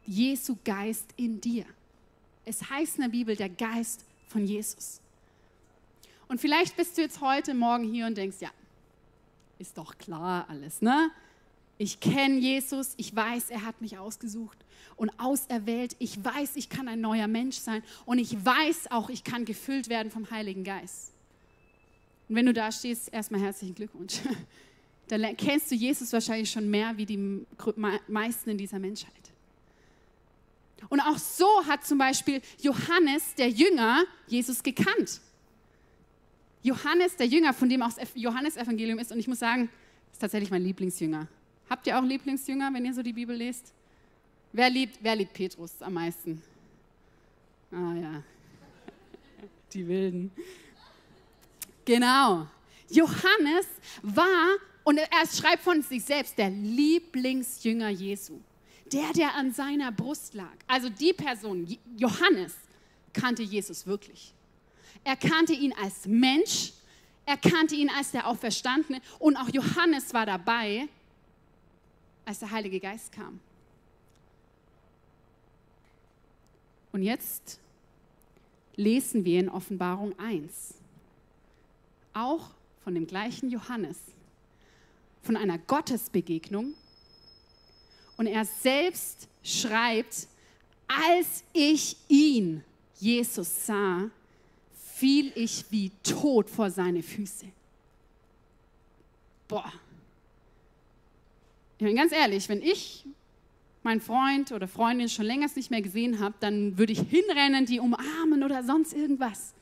Jesu 0.05 0.57
Geist 0.65 1.07
in 1.17 1.41
dir. 1.41 1.65
Es 2.45 2.69
heißt 2.69 2.97
in 2.97 3.03
der 3.03 3.11
Bibel 3.11 3.37
der 3.37 3.49
Geist 3.49 4.05
von 4.29 4.45
Jesus. 4.45 5.01
Und 6.27 6.41
vielleicht 6.41 6.77
bist 6.77 6.99
du 6.99 7.03
jetzt 7.03 7.21
heute 7.21 7.55
Morgen 7.55 7.85
hier 7.85 8.07
und 8.07 8.17
denkst, 8.17 8.39
ja, 8.41 8.51
ist 9.59 9.79
doch 9.79 9.97
klar 9.99 10.47
alles, 10.49 10.83
ne? 10.83 11.11
Ich 11.79 12.01
kenne 12.01 12.39
Jesus, 12.39 12.95
ich 12.97 13.15
weiß, 13.15 13.51
er 13.51 13.65
hat 13.65 13.81
mich 13.81 13.99
ausgesucht 13.99 14.59
und 14.97 15.11
auserwählt. 15.21 15.95
Ich 16.01 16.23
weiß, 16.25 16.57
ich 16.57 16.69
kann 16.69 16.89
ein 16.89 17.01
neuer 17.01 17.29
Mensch 17.29 17.57
sein 17.57 17.85
und 18.05 18.19
ich 18.19 18.45
weiß 18.45 18.91
auch, 18.91 19.11
ich 19.11 19.23
kann 19.23 19.45
gefüllt 19.45 19.89
werden 19.89 20.11
vom 20.11 20.29
Heiligen 20.31 20.65
Geist. 20.65 21.13
Und 22.29 22.35
wenn 22.35 22.47
du 22.47 22.53
da 22.53 22.73
stehst, 22.73 23.13
erstmal 23.13 23.41
herzlichen 23.41 23.77
Glückwunsch. 23.77 24.21
dann 25.09 25.37
kennst 25.37 25.71
du 25.71 25.75
Jesus 25.75 26.13
wahrscheinlich 26.13 26.51
schon 26.51 26.69
mehr 26.69 26.97
wie 26.97 27.07
die 27.07 27.47
meisten 28.07 28.51
in 28.51 28.59
dieser 28.59 28.79
Menschheit. 28.79 29.13
Und 30.89 31.01
auch 31.01 31.19
so 31.19 31.47
hat 31.67 31.85
zum 31.85 31.99
Beispiel 31.99 32.41
Johannes, 32.61 33.35
der 33.35 33.49
Jünger, 33.51 34.05
Jesus 34.27 34.63
gekannt. 34.63 35.21
Johannes, 36.63 37.17
der 37.17 37.27
Jünger, 37.27 37.53
von 37.53 37.69
dem 37.69 37.83
auch 37.83 37.93
das 37.93 38.09
Johannesevangelium 38.15 38.99
ist, 38.99 39.13
und 39.13 39.19
ich 39.19 39.29
muss 39.29 39.39
sagen, 39.39 39.69
ist 40.13 40.21
tatsächlich 40.21 40.51
mein 40.51 40.63
Lieblingsjünger. 40.63 41.27
Habt 41.69 41.87
ihr 41.87 41.99
auch 41.99 42.03
Lieblingsjünger, 42.03 42.73
wenn 42.73 42.85
ihr 42.85 42.95
so 42.95 43.03
die 43.03 43.13
Bibel 43.13 43.37
lest? 43.37 43.73
Wer 44.53 44.71
liebt, 44.71 44.99
wer 45.03 45.17
liebt 45.17 45.35
Petrus 45.35 45.83
am 45.83 45.95
meisten? 45.95 46.43
Ah 47.71 47.95
ja, 47.95 48.23
die 49.73 49.87
Wilden. 49.87 50.33
Genau. 51.85 52.47
Johannes 52.89 53.67
war 54.03 54.57
und 54.85 54.99
er 54.99 55.27
schreibt 55.27 55.63
von 55.63 55.83
sich 55.83 56.05
selbst, 56.05 56.39
der 56.39 56.51
Lieblingsjünger 56.51 57.91
Jesu. 57.91 58.41
Der, 58.93 59.13
der 59.13 59.35
an 59.35 59.53
seiner 59.53 59.93
Brust 59.93 60.33
lag. 60.33 60.55
Also 60.67 60.89
die 60.89 61.13
Person, 61.13 61.77
Johannes, 61.97 62.55
kannte 63.13 63.43
Jesus 63.43 63.87
wirklich. 63.87 64.33
Er 65.05 65.17
kannte 65.17 65.53
ihn 65.53 65.75
als 65.75 66.07
Mensch, 66.07 66.73
er 67.27 67.37
kannte 67.37 67.75
ihn 67.75 67.91
als 67.91 68.13
der 68.13 68.27
Auferstandene 68.27 69.01
und 69.19 69.37
auch 69.37 69.49
Johannes 69.51 70.15
war 70.15 70.25
dabei, 70.25 70.89
als 72.25 72.39
der 72.39 72.51
Heilige 72.51 72.81
Geist 72.81 73.13
kam. 73.13 73.41
Und 76.93 77.03
jetzt 77.03 77.61
lesen 78.77 79.25
wir 79.25 79.41
in 79.41 79.49
Offenbarung 79.49 80.19
1, 80.19 80.75
auch 82.15 82.51
von 82.83 82.95
dem 82.95 83.07
gleichen 83.07 83.51
Johannes, 83.51 83.99
von 85.23 85.37
einer 85.37 85.59
Gottesbegegnung. 85.59 86.75
Und 88.17 88.27
er 88.27 88.45
selbst 88.45 89.29
schreibt, 89.43 90.27
als 90.89 91.45
ich 91.53 91.97
ihn, 92.09 92.65
Jesus, 92.99 93.67
sah, 93.67 94.11
fiel 94.95 95.31
ich 95.35 95.65
wie 95.71 95.93
tot 96.03 96.51
vor 96.51 96.71
seine 96.71 97.03
Füße. 97.03 97.47
Boah. 99.47 99.73
Ich 101.79 101.85
meine, 101.85 101.95
ganz 101.95 102.13
ehrlich, 102.13 102.49
wenn 102.49 102.61
ich 102.61 103.05
meinen 103.85 104.01
Freund 104.01 104.51
oder 104.51 104.67
Freundin 104.67 105.09
schon 105.09 105.25
länger 105.25 105.47
nicht 105.55 105.71
mehr 105.71 105.81
gesehen 105.81 106.19
habe, 106.19 106.35
dann 106.41 106.77
würde 106.77 106.93
ich 106.93 107.01
hinrennen, 107.01 107.65
die 107.65 107.79
umarmen 107.79 108.43
oder 108.43 108.65
sonst 108.65 108.93
irgendwas. 108.93 109.55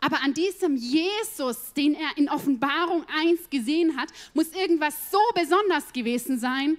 Aber 0.00 0.22
an 0.22 0.34
diesem 0.34 0.76
Jesus, 0.76 1.72
den 1.72 1.94
er 1.94 2.16
in 2.16 2.28
Offenbarung 2.28 3.04
1 3.08 3.50
gesehen 3.50 3.96
hat, 3.96 4.08
muss 4.34 4.52
irgendwas 4.52 4.94
so 5.10 5.18
besonders 5.34 5.92
gewesen 5.92 6.38
sein, 6.38 6.76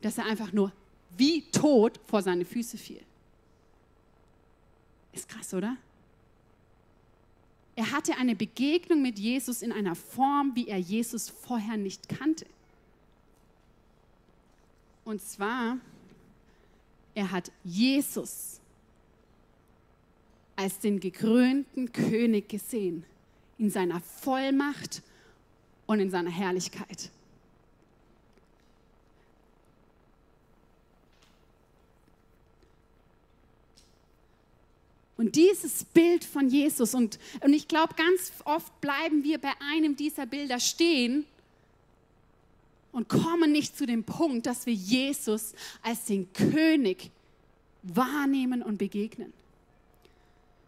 dass 0.00 0.18
er 0.18 0.26
einfach 0.26 0.52
nur 0.52 0.72
wie 1.16 1.42
tot 1.50 2.00
vor 2.06 2.22
seine 2.22 2.44
Füße 2.44 2.76
fiel. 2.76 3.02
Ist 5.12 5.28
krass, 5.28 5.54
oder? 5.54 5.76
Er 7.76 7.90
hatte 7.90 8.16
eine 8.16 8.36
Begegnung 8.36 9.02
mit 9.02 9.18
Jesus 9.18 9.62
in 9.62 9.72
einer 9.72 9.94
Form, 9.94 10.52
wie 10.54 10.68
er 10.68 10.78
Jesus 10.78 11.28
vorher 11.28 11.76
nicht 11.76 12.08
kannte. 12.08 12.46
Und 15.04 15.20
zwar, 15.20 15.78
er 17.14 17.30
hat 17.30 17.50
Jesus 17.62 18.60
als 20.64 20.78
den 20.78 20.98
gekrönten 20.98 21.92
König 21.92 22.48
gesehen, 22.48 23.04
in 23.58 23.68
seiner 23.68 24.00
Vollmacht 24.00 25.02
und 25.84 26.00
in 26.00 26.10
seiner 26.10 26.30
Herrlichkeit. 26.30 27.10
Und 35.18 35.36
dieses 35.36 35.84
Bild 35.84 36.24
von 36.24 36.48
Jesus, 36.48 36.94
und, 36.94 37.18
und 37.42 37.52
ich 37.52 37.68
glaube, 37.68 37.94
ganz 37.94 38.32
oft 38.46 38.80
bleiben 38.80 39.22
wir 39.22 39.36
bei 39.36 39.52
einem 39.70 39.96
dieser 39.96 40.24
Bilder 40.24 40.58
stehen 40.58 41.26
und 42.90 43.10
kommen 43.10 43.52
nicht 43.52 43.76
zu 43.76 43.84
dem 43.84 44.04
Punkt, 44.04 44.46
dass 44.46 44.64
wir 44.64 44.72
Jesus 44.72 45.52
als 45.82 46.06
den 46.06 46.32
König 46.32 47.10
wahrnehmen 47.82 48.62
und 48.62 48.78
begegnen. 48.78 49.43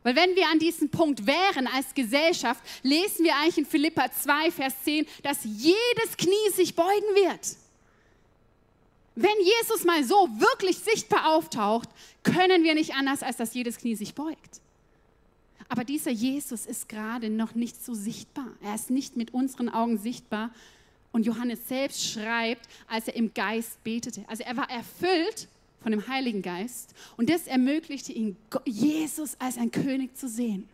Weil 0.06 0.14
wenn 0.14 0.36
wir 0.36 0.46
an 0.46 0.60
diesem 0.60 0.88
Punkt 0.88 1.26
wären 1.26 1.66
als 1.66 1.92
Gesellschaft, 1.92 2.62
lesen 2.84 3.24
wir 3.24 3.34
eigentlich 3.34 3.58
in 3.58 3.66
Philippa 3.66 4.08
2, 4.08 4.52
Vers 4.52 4.74
10, 4.84 5.04
dass 5.24 5.42
jedes 5.42 6.16
Knie 6.16 6.52
sich 6.54 6.76
beugen 6.76 7.16
wird. 7.16 7.56
Wenn 9.16 9.34
Jesus 9.40 9.84
mal 9.84 10.04
so 10.04 10.28
wirklich 10.38 10.78
sichtbar 10.78 11.34
auftaucht, 11.34 11.88
können 12.22 12.62
wir 12.62 12.74
nicht 12.74 12.94
anders, 12.94 13.24
als 13.24 13.36
dass 13.36 13.52
jedes 13.52 13.78
Knie 13.78 13.96
sich 13.96 14.14
beugt. 14.14 14.60
Aber 15.68 15.82
dieser 15.82 16.12
Jesus 16.12 16.66
ist 16.66 16.88
gerade 16.88 17.28
noch 17.28 17.56
nicht 17.56 17.84
so 17.84 17.92
sichtbar. 17.92 18.46
Er 18.62 18.76
ist 18.76 18.90
nicht 18.90 19.16
mit 19.16 19.34
unseren 19.34 19.68
Augen 19.68 19.98
sichtbar. 19.98 20.50
Und 21.10 21.26
Johannes 21.26 21.66
selbst 21.66 22.04
schreibt, 22.04 22.68
als 22.86 23.08
er 23.08 23.16
im 23.16 23.34
Geist 23.34 23.82
betete. 23.82 24.24
Also 24.28 24.44
er 24.44 24.56
war 24.56 24.70
erfüllt 24.70 25.48
von 25.86 25.92
dem 25.92 26.08
Heiligen 26.08 26.42
Geist 26.42 26.96
und 27.16 27.30
das 27.30 27.46
ermöglichte 27.46 28.12
ihm, 28.12 28.34
Jesus 28.64 29.36
als 29.38 29.56
ein 29.56 29.70
König 29.70 30.16
zu 30.16 30.28
sehen. 30.28 30.68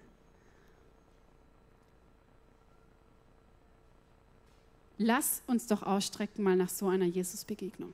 Lass 4.96 5.42
uns 5.46 5.66
doch 5.66 5.82
ausstrecken 5.82 6.42
mal 6.42 6.56
nach 6.56 6.70
so 6.70 6.88
einer 6.88 7.04
Jesus-Begegnung. 7.04 7.92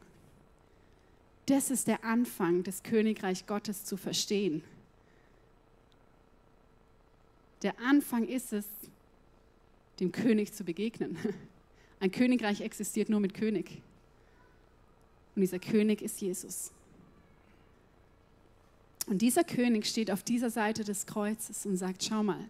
Das 1.47 1.73
ist 1.73 1.89
der 1.89 2.05
Anfang 2.05 2.63
des 2.63 2.85
Königreich 2.85 3.49
Gottes 3.49 3.85
zu 3.85 3.97
verstehen. 3.97 4.63
Der 7.63 7.81
Anfang 7.81 8.29
ist 8.29 8.53
es, 8.53 8.65
dem 9.99 10.13
König 10.13 10.53
zu 10.53 10.63
begegnen. 10.63 11.19
Ein 11.99 12.13
Königreich 12.13 12.61
existiert 12.61 13.09
nur 13.09 13.19
mit 13.19 13.35
König. 13.35 13.83
Und 15.35 15.41
dieser 15.43 15.59
König 15.59 16.01
ist 16.01 16.21
Jesus. 16.21 16.71
Und 19.09 19.23
dieser 19.23 19.43
König 19.43 19.87
steht 19.87 20.11
auf 20.11 20.23
dieser 20.23 20.51
Seite 20.51 20.85
des 20.85 21.07
Kreuzes 21.07 21.65
und 21.65 21.77
sagt, 21.77 22.05
schau 22.05 22.23
mal, 22.23 22.45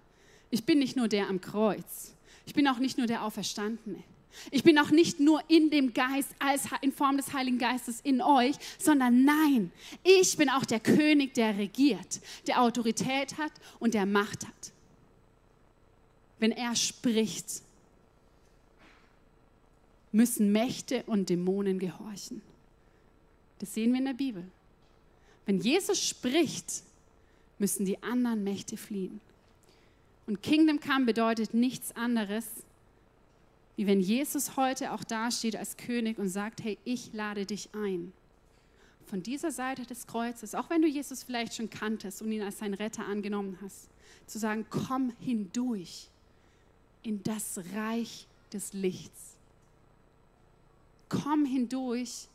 ich 0.50 0.64
bin 0.64 0.80
nicht 0.80 0.96
nur 0.96 1.06
der 1.06 1.28
am 1.28 1.40
Kreuz, 1.40 2.14
ich 2.46 2.54
bin 2.54 2.66
auch 2.66 2.78
nicht 2.78 2.98
nur 2.98 3.06
der 3.06 3.24
Auferstandene, 3.24 4.02
Ich 4.50 4.62
bin 4.62 4.78
auch 4.78 4.90
nicht 4.90 5.20
nur 5.20 5.42
in 5.48 5.70
dem 5.70 5.94
Geist, 5.94 6.30
als 6.38 6.64
in 6.80 6.92
Form 6.92 7.16
des 7.16 7.32
Heiligen 7.32 7.58
Geistes 7.58 8.00
in 8.00 8.20
euch, 8.20 8.56
sondern 8.78 9.24
nein, 9.24 9.72
ich 10.02 10.36
bin 10.36 10.48
auch 10.48 10.64
der 10.64 10.80
König, 10.80 11.34
der 11.34 11.56
regiert, 11.56 12.20
der 12.46 12.60
Autorität 12.62 13.38
hat 13.38 13.52
und 13.78 13.94
der 13.94 14.06
Macht 14.06 14.46
hat. 14.46 14.72
Wenn 16.38 16.52
er 16.52 16.74
spricht, 16.76 17.62
müssen 20.12 20.52
Mächte 20.52 21.02
und 21.04 21.28
Dämonen 21.28 21.78
gehorchen. 21.78 22.42
Das 23.58 23.74
sehen 23.74 23.92
wir 23.92 23.98
in 23.98 24.06
der 24.06 24.14
Bibel. 24.14 24.44
Wenn 25.48 25.60
Jesus 25.60 26.06
spricht, 26.06 26.82
müssen 27.58 27.86
die 27.86 28.02
anderen 28.02 28.44
Mächte 28.44 28.76
fliehen. 28.76 29.18
Und 30.26 30.42
Kingdom 30.42 30.78
Come 30.78 31.06
bedeutet 31.06 31.54
nichts 31.54 31.96
anderes, 31.96 32.44
wie 33.74 33.86
wenn 33.86 33.98
Jesus 33.98 34.58
heute 34.58 34.92
auch 34.92 35.02
dasteht 35.04 35.56
als 35.56 35.78
König 35.78 36.18
und 36.18 36.28
sagt, 36.28 36.62
hey, 36.62 36.76
ich 36.84 37.14
lade 37.14 37.46
dich 37.46 37.70
ein. 37.72 38.12
Von 39.06 39.22
dieser 39.22 39.50
Seite 39.50 39.86
des 39.86 40.06
Kreuzes, 40.06 40.54
auch 40.54 40.68
wenn 40.68 40.82
du 40.82 40.88
Jesus 40.88 41.22
vielleicht 41.22 41.54
schon 41.54 41.70
kanntest 41.70 42.20
und 42.20 42.30
ihn 42.30 42.42
als 42.42 42.58
sein 42.58 42.74
Retter 42.74 43.06
angenommen 43.06 43.58
hast, 43.62 43.88
zu 44.26 44.38
sagen, 44.38 44.66
komm 44.68 45.14
hindurch 45.18 46.08
in 47.02 47.22
das 47.22 47.58
Reich 47.74 48.26
des 48.52 48.74
Lichts. 48.74 49.38
Komm 51.08 51.46
hindurch 51.46 52.28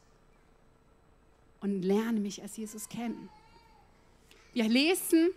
und 1.63 1.81
lerne 1.81 2.19
mich 2.19 2.43
als 2.43 2.57
Jesus 2.57 2.87
kennen. 2.87 3.29
Wir 4.53 4.69
lesen 4.69 5.29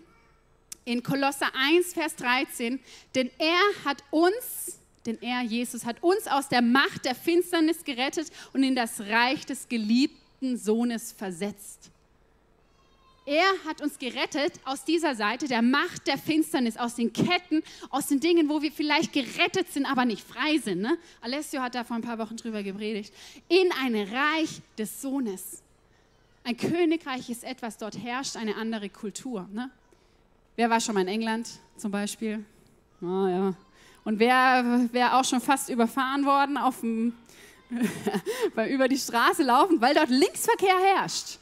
in 0.85 1.03
Kolosser 1.03 1.49
1, 1.55 1.95
Vers 1.95 2.17
13, 2.17 2.79
denn 3.15 3.31
er 3.39 3.85
hat 3.85 4.05
uns 4.11 4.79
denn 5.07 5.23
er, 5.23 5.43
Jesus, 5.43 5.85
hat 5.85 6.03
uns 6.03 6.27
aus 6.27 6.49
der 6.49 6.63
Macht 6.63 7.05
der 7.05 7.15
Finsternis 7.15 7.85
gerettet 7.85 8.29
und 8.53 8.63
in 8.65 8.75
das 8.75 9.01
Reich 9.01 9.47
des 9.47 9.69
geliebten 9.69 10.57
Sohnes 10.59 11.13
versetzt. 11.13 11.91
Er 13.25 13.47
hat 13.65 13.81
uns 13.81 13.99
gerettet 13.99 14.53
aus 14.65 14.85
dieser 14.85 15.17
Seite 15.17 15.49
der 15.49 15.63
Macht 15.63 16.07
der 16.07 16.17
Finsternis, 16.17 16.77
aus 16.77 16.95
den 16.95 17.13
Ketten, 17.13 17.63
aus 17.91 18.07
den 18.07 18.21
Dingen, 18.21 18.49
wo 18.49 18.63
wir 18.63 18.71
vielleicht 18.71 19.13
gerettet 19.13 19.73
sind, 19.73 19.85
aber 19.85 20.05
nicht 20.05 20.23
frei 20.23 20.59
sind. 20.59 20.81
Ne? 20.81 20.97
Alessio 21.21 21.61
hat 21.61 21.75
da 21.75 21.83
vor 21.83 21.97
ein 21.97 22.03
paar 22.03 22.19
Wochen 22.19 22.37
drüber 22.37 22.63
gepredigt. 22.63 23.13
In 23.49 23.73
ein 23.83 23.97
Reich 23.97 24.61
des 24.79 25.03
Sohnes. 25.03 25.63
Ein 26.47 26.57
Königreich 26.57 27.29
ist 27.29 27.43
etwas, 27.43 27.77
dort 27.77 27.99
herrscht 27.99 28.37
eine 28.37 28.55
andere 28.55 28.89
Kultur. 28.89 29.49
Ne? 29.53 29.69
Wer 30.55 30.71
war 30.71 30.81
schon 30.81 30.95
mal 30.95 31.01
in 31.01 31.09
England 31.09 31.49
zum 31.77 31.91
Beispiel? 31.91 32.45
Ah, 33.03 33.29
ja, 33.29 33.55
und 34.05 34.21
wer, 34.21 34.89
wer 34.93 35.19
auch 35.19 35.25
schon 35.25 35.41
fast 35.41 35.69
überfahren 35.71 36.25
worden 36.25 36.57
auf 36.57 36.83
dem, 36.83 37.15
über 38.71 38.87
die 38.87 38.97
Straße 38.97 39.43
laufen, 39.43 39.81
weil 39.81 39.93
dort 39.97 40.09
Linksverkehr 40.09 40.79
herrscht. 40.95 41.41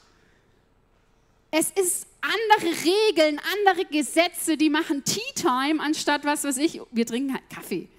Es 1.50 1.70
ist 1.72 2.06
andere 2.22 2.72
Regeln, 2.72 3.38
andere 3.58 3.84
Gesetze, 3.84 4.56
die 4.56 4.70
machen 4.70 5.04
Tea 5.04 5.20
Time 5.34 5.82
anstatt 5.82 6.24
was 6.24 6.44
weiß 6.44 6.56
ich, 6.56 6.80
wir 6.92 7.04
trinken 7.04 7.34
halt 7.34 7.50
Kaffee. 7.50 7.90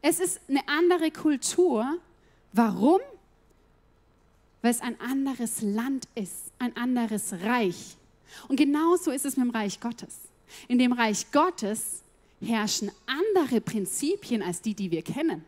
Es 0.00 0.18
ist 0.18 0.40
eine 0.48 0.66
andere 0.66 1.12
Kultur. 1.12 1.98
Warum? 2.52 3.00
Weil 4.62 4.70
es 4.70 4.80
ein 4.80 5.00
anderes 5.00 5.60
Land 5.60 6.06
ist, 6.14 6.52
ein 6.58 6.76
anderes 6.76 7.32
Reich. 7.32 7.96
Und 8.48 8.56
genauso 8.56 9.10
ist 9.10 9.24
es 9.24 9.36
mit 9.36 9.46
dem 9.46 9.50
Reich 9.50 9.80
Gottes. 9.80 10.16
In 10.68 10.78
dem 10.78 10.92
Reich 10.92 11.30
Gottes 11.32 12.02
herrschen 12.40 12.90
andere 13.06 13.60
Prinzipien 13.60 14.42
als 14.42 14.62
die, 14.62 14.74
die 14.74 14.90
wir 14.90 15.02
kennen. 15.02 15.44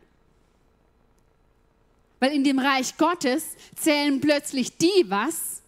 Weil 2.19 2.33
in 2.33 2.43
dem 2.43 2.59
Reich 2.59 2.97
Gottes 2.97 3.55
zählen 3.75 4.19
plötzlich 4.21 4.77
die 4.77 5.05
was, 5.07 5.61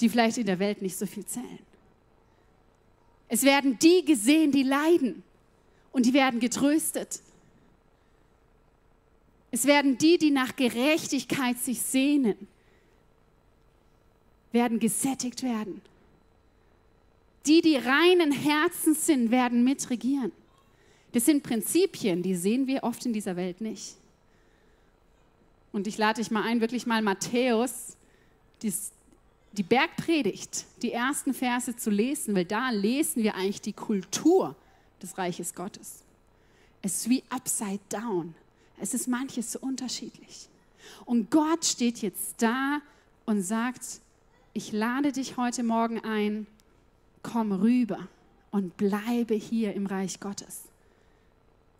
die 0.00 0.08
vielleicht 0.08 0.38
in 0.38 0.46
der 0.46 0.58
Welt 0.58 0.82
nicht 0.82 0.96
so 0.96 1.06
viel 1.06 1.24
zählen. 1.24 1.58
Es 3.28 3.44
werden 3.44 3.78
die 3.78 4.04
gesehen, 4.04 4.52
die 4.52 4.64
leiden 4.64 5.22
und 5.92 6.06
die 6.06 6.12
werden 6.12 6.40
getröstet. 6.40 7.20
Es 9.52 9.66
werden 9.66 9.98
die, 9.98 10.18
die 10.18 10.30
nach 10.30 10.56
Gerechtigkeit 10.56 11.58
sich 11.58 11.80
sehnen, 11.80 12.48
werden 14.50 14.80
gesättigt 14.80 15.42
werden. 15.42 15.82
Die, 17.46 17.60
die 17.60 17.76
reinen 17.76 18.32
Herzens 18.32 19.06
sind, 19.06 19.30
werden 19.30 19.62
mitregieren. 19.62 20.32
Das 21.12 21.26
sind 21.26 21.42
Prinzipien, 21.42 22.22
die 22.22 22.34
sehen 22.34 22.66
wir 22.66 22.82
oft 22.82 23.04
in 23.04 23.12
dieser 23.12 23.36
Welt 23.36 23.60
nicht. 23.60 23.96
Und 25.70 25.86
ich 25.86 25.98
lade 25.98 26.22
dich 26.22 26.30
mal 26.30 26.44
ein, 26.44 26.62
wirklich 26.62 26.86
mal 26.86 27.02
Matthäus, 27.02 27.96
die 28.62 29.62
Bergpredigt, 29.62 30.64
die 30.80 30.92
ersten 30.92 31.34
Verse 31.34 31.76
zu 31.76 31.90
lesen, 31.90 32.34
weil 32.34 32.46
da 32.46 32.70
lesen 32.70 33.22
wir 33.22 33.34
eigentlich 33.34 33.60
die 33.60 33.74
Kultur 33.74 34.56
des 35.02 35.18
Reiches 35.18 35.54
Gottes. 35.54 36.04
Es 36.80 36.98
ist 36.98 37.10
wie 37.10 37.22
upside 37.28 37.80
down. 37.90 38.34
Es 38.80 38.94
ist 38.94 39.08
manches 39.08 39.52
so 39.52 39.58
unterschiedlich. 39.60 40.48
Und 41.04 41.30
Gott 41.30 41.64
steht 41.64 42.02
jetzt 42.02 42.42
da 42.42 42.80
und 43.26 43.42
sagt, 43.42 44.00
ich 44.52 44.72
lade 44.72 45.12
dich 45.12 45.36
heute 45.36 45.62
Morgen 45.62 46.00
ein, 46.00 46.46
komm 47.22 47.52
rüber 47.52 48.08
und 48.50 48.76
bleibe 48.76 49.34
hier 49.34 49.74
im 49.74 49.86
Reich 49.86 50.20
Gottes. 50.20 50.64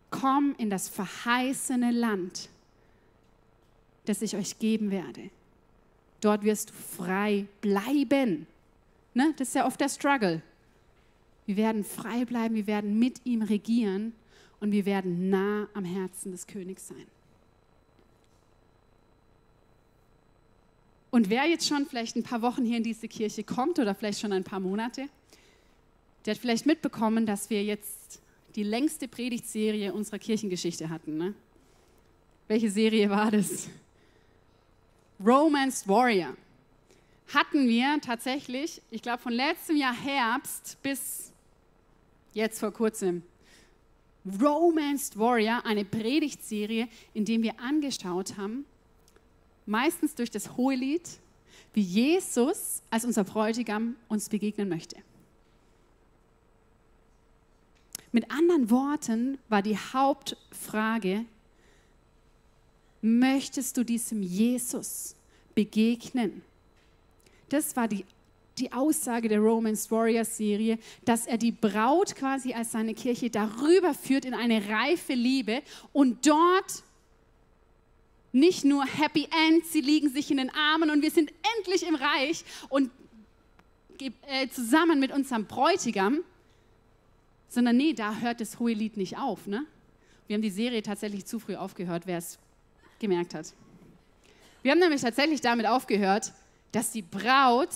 Komm 0.09 0.55
in 0.57 0.69
das 0.69 0.89
verheißene 0.89 1.91
Land, 1.91 2.49
das 4.05 4.21
ich 4.21 4.35
euch 4.35 4.59
geben 4.59 4.91
werde. 4.91 5.29
Dort 6.21 6.43
wirst 6.43 6.69
du 6.69 6.73
frei 6.73 7.47
bleiben. 7.61 8.47
Ne? 9.13 9.33
Das 9.37 9.49
ist 9.49 9.55
ja 9.55 9.65
oft 9.67 9.79
der 9.79 9.89
Struggle. 9.89 10.41
Wir 11.45 11.57
werden 11.57 11.83
frei 11.83 12.25
bleiben, 12.25 12.55
wir 12.55 12.67
werden 12.67 12.97
mit 12.97 13.21
ihm 13.25 13.41
regieren 13.41 14.13
und 14.63 14.71
wir 14.71 14.85
werden 14.85 15.29
nah 15.29 15.67
am 15.73 15.83
Herzen 15.83 16.31
des 16.31 16.47
Königs 16.47 16.87
sein. 16.87 17.05
Und 21.11 21.29
wer 21.29 21.45
jetzt 21.49 21.67
schon 21.67 21.85
vielleicht 21.85 22.15
ein 22.15 22.23
paar 22.23 22.41
Wochen 22.41 22.63
hier 22.63 22.77
in 22.77 22.83
diese 22.83 23.09
Kirche 23.09 23.43
kommt 23.43 23.77
oder 23.77 23.93
vielleicht 23.93 24.21
schon 24.21 24.31
ein 24.31 24.45
paar 24.45 24.61
Monate, 24.61 25.09
der 26.25 26.33
hat 26.35 26.39
vielleicht 26.39 26.65
mitbekommen, 26.65 27.25
dass 27.25 27.49
wir 27.49 27.61
jetzt 27.61 28.21
die 28.55 28.63
längste 28.63 29.09
Predigtserie 29.09 29.91
unserer 29.91 30.17
Kirchengeschichte 30.17 30.89
hatten. 30.89 31.17
Ne? 31.17 31.33
Welche 32.47 32.71
Serie 32.71 33.09
war 33.09 33.31
das? 33.31 33.67
Romance 35.19 35.85
Warrior. 35.89 36.37
Hatten 37.33 37.67
wir 37.67 37.99
tatsächlich, 37.99 38.81
ich 38.91 39.01
glaube 39.01 39.21
von 39.21 39.33
letztem 39.33 39.75
Jahr 39.75 39.93
Herbst 39.93 40.77
bis 40.81 41.33
jetzt 42.33 42.61
vor 42.61 42.71
kurzem, 42.71 43.23
Romance 44.25 45.17
Warrior, 45.17 45.65
eine 45.65 45.83
Predigtserie, 45.83 46.87
in 47.13 47.25
der 47.25 47.41
wir 47.41 47.59
angeschaut 47.59 48.37
haben, 48.37 48.65
meistens 49.65 50.15
durch 50.15 50.31
das 50.31 50.55
Hohelied, 50.55 51.09
wie 51.73 51.81
Jesus 51.81 52.81
als 52.89 53.05
unser 53.05 53.23
Bräutigam 53.23 53.95
uns 54.07 54.29
begegnen 54.29 54.69
möchte. 54.69 54.97
Mit 58.11 58.29
anderen 58.29 58.69
Worten 58.69 59.39
war 59.49 59.61
die 59.61 59.77
Hauptfrage, 59.77 61.25
möchtest 63.01 63.75
du 63.75 63.83
diesem 63.83 64.21
Jesus 64.21 65.15
begegnen? 65.55 66.43
Das 67.49 67.75
war 67.75 67.87
die, 67.87 68.05
die 68.57 68.71
Aussage 68.71 69.29
der 69.29 69.39
Romans 69.39 69.89
Warrior 69.89 70.25
Serie, 70.25 70.77
dass 71.05 71.25
er 71.25 71.37
die 71.37 71.51
Braut 71.51 72.15
quasi 72.15 72.53
als 72.53 72.71
seine 72.71 72.93
Kirche 72.93 73.29
darüber 73.29 73.93
führt 73.93 74.25
in 74.25 74.33
eine 74.33 74.69
reife 74.69 75.13
Liebe 75.13 75.61
und 75.91 76.27
dort 76.27 76.83
nicht 78.31 78.65
nur 78.65 78.85
Happy 78.85 79.27
End, 79.47 79.65
sie 79.65 79.81
liegen 79.81 80.09
sich 80.09 80.31
in 80.31 80.37
den 80.37 80.49
Armen 80.49 80.89
und 80.89 81.01
wir 81.01 81.11
sind 81.11 81.31
endlich 81.57 81.87
im 81.87 81.95
Reich 81.95 82.43
und 82.69 82.89
äh, 83.99 84.47
zusammen 84.49 84.99
mit 84.99 85.11
unserem 85.11 85.45
Bräutigam, 85.45 86.19
sondern 87.47 87.77
nee, 87.77 87.93
da 87.93 88.15
hört 88.17 88.41
das 88.41 88.59
hohe 88.59 88.73
Lied 88.73 88.97
nicht 88.97 89.17
auf. 89.17 89.45
Ne? 89.45 89.65
Wir 90.27 90.35
haben 90.35 90.41
die 90.41 90.49
Serie 90.49 90.81
tatsächlich 90.81 91.25
zu 91.25 91.39
früh 91.39 91.55
aufgehört, 91.55 92.03
wer 92.05 92.17
es 92.17 92.39
gemerkt 92.99 93.35
hat. 93.35 93.53
Wir 94.63 94.71
haben 94.71 94.79
nämlich 94.79 95.01
tatsächlich 95.01 95.41
damit 95.41 95.67
aufgehört, 95.67 96.33
dass 96.71 96.91
die 96.91 97.03
Braut, 97.03 97.69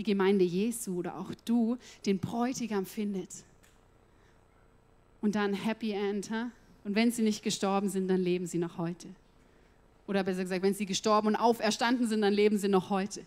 die 0.00 0.10
Gemeinde 0.10 0.44
Jesu 0.44 0.96
oder 0.96 1.18
auch 1.18 1.30
du, 1.44 1.76
den 2.06 2.18
Bräutigam 2.18 2.86
findet. 2.86 3.28
Und 5.20 5.34
dann 5.34 5.52
Happy 5.52 5.92
End. 5.92 6.30
Huh? 6.30 6.46
Und 6.84 6.94
wenn 6.94 7.12
sie 7.12 7.22
nicht 7.22 7.42
gestorben 7.42 7.90
sind, 7.90 8.08
dann 8.08 8.22
leben 8.22 8.46
sie 8.46 8.56
noch 8.56 8.78
heute. 8.78 9.08
Oder 10.06 10.24
besser 10.24 10.42
gesagt, 10.42 10.62
wenn 10.62 10.72
sie 10.72 10.86
gestorben 10.86 11.28
und 11.28 11.36
auferstanden 11.36 12.08
sind, 12.08 12.22
dann 12.22 12.32
leben 12.32 12.56
sie 12.56 12.68
noch 12.68 12.88
heute. 12.88 13.26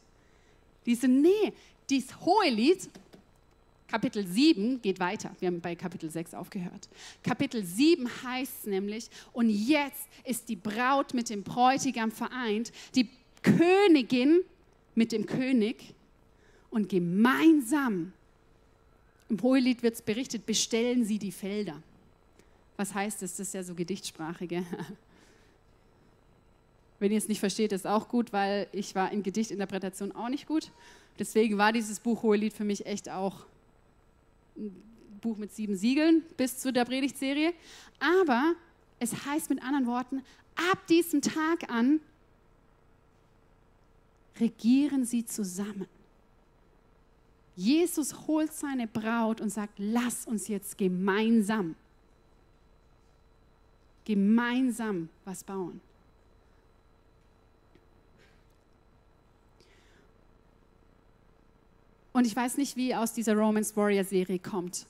Diese, 0.88 1.08
nee, 1.08 1.54
dieses 1.90 2.20
hohe 2.22 2.50
Lied 2.50 2.90
Kapitel 3.88 4.26
7 4.26 4.82
geht 4.82 5.00
weiter. 5.00 5.36
Wir 5.40 5.50
haben 5.50 5.62
bei 5.62 5.76
Kapitel 5.76 6.10
6 6.10 6.34
aufgehört. 6.34 6.90
Kapitel 7.22 7.64
7 7.64 8.10
heißt 8.24 8.66
nämlich, 8.66 9.08
und 9.34 9.52
jetzt 9.52 10.08
ist 10.24 10.50
die 10.50 10.56
Braut 10.56 11.14
mit 11.14 11.30
dem 11.30 11.44
Bräutigam 11.44 12.10
vereint, 12.10 12.72
die 12.96 13.08
Königin 13.44 14.40
mit 14.96 15.12
dem 15.12 15.28
König 15.28 15.94
und 16.74 16.90
gemeinsam, 16.90 18.12
im 19.30 19.42
Hohelied 19.42 19.84
wird 19.84 19.94
es 19.94 20.02
berichtet, 20.02 20.48
bestellen 20.48 21.06
sie 21.06 21.20
die 21.20 21.32
Felder. 21.32 21.82
Was 22.78 22.96
heißt 22.96 23.22
das? 23.22 23.36
Das 23.36 23.48
ist 23.48 23.54
ja 23.54 23.64
so 23.64 23.76
Gedichtsprache, 23.76 24.48
gell? 24.48 24.66
Wenn 27.00 27.12
ihr 27.12 27.20
es 27.20 27.28
nicht 27.28 27.40
versteht, 27.40 27.74
ist 27.74 27.86
auch 27.86 28.08
gut, 28.08 28.34
weil 28.34 28.68
ich 28.72 28.96
war 28.96 29.12
in 29.12 29.22
Gedichtinterpretation 29.22 30.14
auch 30.14 30.30
nicht 30.30 30.48
gut. 30.48 30.72
Deswegen 31.20 31.60
war 31.60 31.72
dieses 31.72 32.00
Buch 32.00 32.24
Hohelied 32.24 32.54
für 32.54 32.64
mich 32.64 32.88
echt 32.88 33.08
auch 33.08 33.46
ein 34.56 34.76
Buch 35.22 35.38
mit 35.38 35.54
sieben 35.54 35.76
Siegeln 35.76 36.24
bis 36.38 36.58
zu 36.58 36.74
der 36.74 36.86
Predigtserie. 36.86 37.54
Aber 38.00 38.56
es 39.00 39.28
heißt 39.28 39.52
mit 39.52 39.62
anderen 39.62 39.86
Worten, 39.86 40.24
ab 40.72 40.88
diesem 40.88 41.22
Tag 41.22 41.70
an 41.70 42.00
regieren 44.40 45.06
sie 45.06 45.24
zusammen. 45.24 45.86
Jesus 47.56 48.28
holt 48.28 48.52
seine 48.52 48.88
Braut 48.88 49.40
und 49.40 49.50
sagt, 49.50 49.74
lass 49.78 50.26
uns 50.26 50.48
jetzt 50.48 50.78
gemeinsam, 50.78 51.76
gemeinsam 54.06 55.10
was 55.24 55.44
bauen. 55.44 55.80
Und 62.12 62.28
ich 62.28 62.36
weiß 62.36 62.58
nicht, 62.58 62.76
wie 62.76 62.94
aus 62.94 63.14
dieser 63.14 63.36
Romance 63.36 63.76
Warrior 63.76 64.04
Serie 64.04 64.40
kommt. 64.40 64.86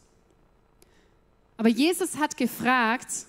Aber 1.56 1.70
Jesus 1.70 2.18
hat 2.18 2.36
gefragt, 2.36 3.26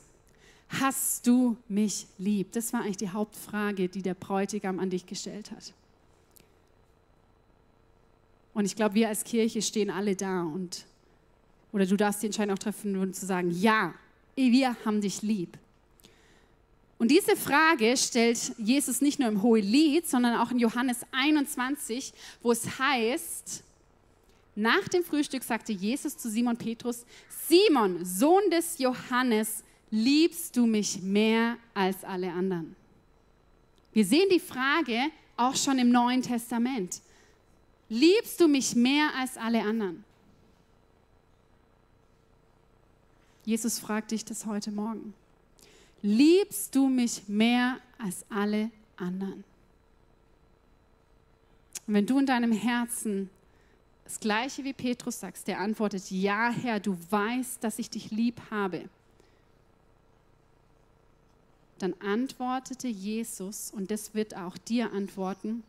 hast 0.69 1.27
du 1.27 1.57
mich 1.69 2.07
lieb? 2.19 2.51
Das 2.53 2.73
war 2.73 2.81
eigentlich 2.81 2.97
die 2.97 3.11
Hauptfrage, 3.11 3.89
die 3.89 4.03
der 4.03 4.15
Bräutigam 4.15 4.81
an 4.81 4.91
dich 4.91 5.07
gestellt 5.07 5.53
hat. 5.53 5.73
Und 8.55 8.65
ich 8.65 8.77
glaube, 8.77 8.95
wir 8.95 9.09
als 9.09 9.25
Kirche 9.25 9.61
stehen 9.61 9.91
alle 9.91 10.17
da 10.17 10.43
und 10.43 10.87
oder 11.73 11.87
du 11.87 11.97
darfst 11.97 12.23
die 12.23 12.27
Entscheidung 12.27 12.55
auch 12.55 12.61
treffen, 12.61 12.97
um 12.97 13.13
zu 13.13 13.27
sagen, 13.27 13.51
ja, 13.51 13.93
wir 14.37 14.77
haben 14.85 15.01
dich 15.01 15.23
lieb. 15.23 15.59
Und 16.99 17.11
diese 17.11 17.35
Frage 17.35 17.97
stellt 17.97 18.53
Jesus 18.59 19.01
nicht 19.01 19.19
nur 19.19 19.29
im 19.29 19.43
Hohelied, 19.43 20.09
sondern 20.09 20.39
auch 20.39 20.53
in 20.53 20.61
Johannes 20.61 21.01
21, 21.11 22.13
wo 22.43 22.53
es 22.53 22.79
heißt, 22.79 23.65
nach 24.55 24.87
dem 24.87 25.03
Frühstück 25.03 25.43
sagte 25.43 25.73
Jesus 25.73 26.17
zu 26.17 26.31
Simon 26.31 26.57
Petrus, 26.57 27.05
Simon, 27.49 28.05
Sohn 28.05 28.49
des 28.53 28.79
Johannes, 28.79 29.65
liebst 29.91 30.57
du 30.57 30.67
mich 30.67 31.03
mehr 31.03 31.57
als 31.75 32.05
alle 32.05 32.33
anderen? 32.33 32.77
Wir 33.93 34.05
sehen 34.05 34.29
die 34.31 34.41
Frage 34.41 35.11
auch 35.37 35.57
schon 35.57 35.79
im 35.79 35.91
Neuen 35.91 36.23
Testament. 36.23 37.01
Liebst 37.95 38.41
du 38.41 38.49
mich 38.49 38.75
mehr 38.75 39.13
als 39.17 39.37
alle 39.37 39.63
anderen? 39.63 40.03
Jesus 43.45 43.79
fragt 43.79 44.11
dich 44.11 44.25
das 44.25 44.47
heute 44.47 44.73
Morgen. 44.73 45.15
Liebst 46.03 46.75
du 46.75 46.89
mich 46.89 47.29
mehr 47.29 47.79
als 47.97 48.27
alle 48.29 48.73
anderen? 48.97 49.45
Und 51.87 51.95
wenn 51.95 52.05
du 52.05 52.19
in 52.19 52.27
deinem 52.27 52.51
Herzen 52.51 53.31
das 54.03 54.19
gleiche 54.19 54.65
wie 54.65 54.73
Petrus 54.73 55.21
sagst, 55.21 55.47
der 55.47 55.61
antwortet, 55.61 56.11
ja 56.11 56.51
Herr, 56.51 56.81
du 56.81 56.99
weißt, 57.11 57.63
dass 57.63 57.79
ich 57.79 57.91
dich 57.91 58.11
lieb 58.11 58.41
habe, 58.51 58.89
dann 61.79 61.95
antwortete 62.01 62.89
Jesus, 62.89 63.71
und 63.71 63.93
das 63.93 64.15
wird 64.15 64.37
auch 64.37 64.59
dir 64.59 64.93
antworten, 64.93 65.63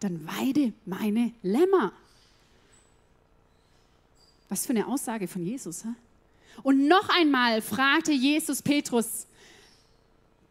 dann 0.00 0.26
weide 0.26 0.72
meine 0.84 1.32
Lämmer. 1.42 1.92
Was 4.48 4.66
für 4.66 4.72
eine 4.72 4.86
Aussage 4.86 5.26
von 5.26 5.44
Jesus. 5.44 5.82
He? 5.82 5.88
Und 6.62 6.86
noch 6.86 7.08
einmal 7.08 7.62
fragte 7.62 8.12
Jesus 8.12 8.62
Petrus, 8.62 9.26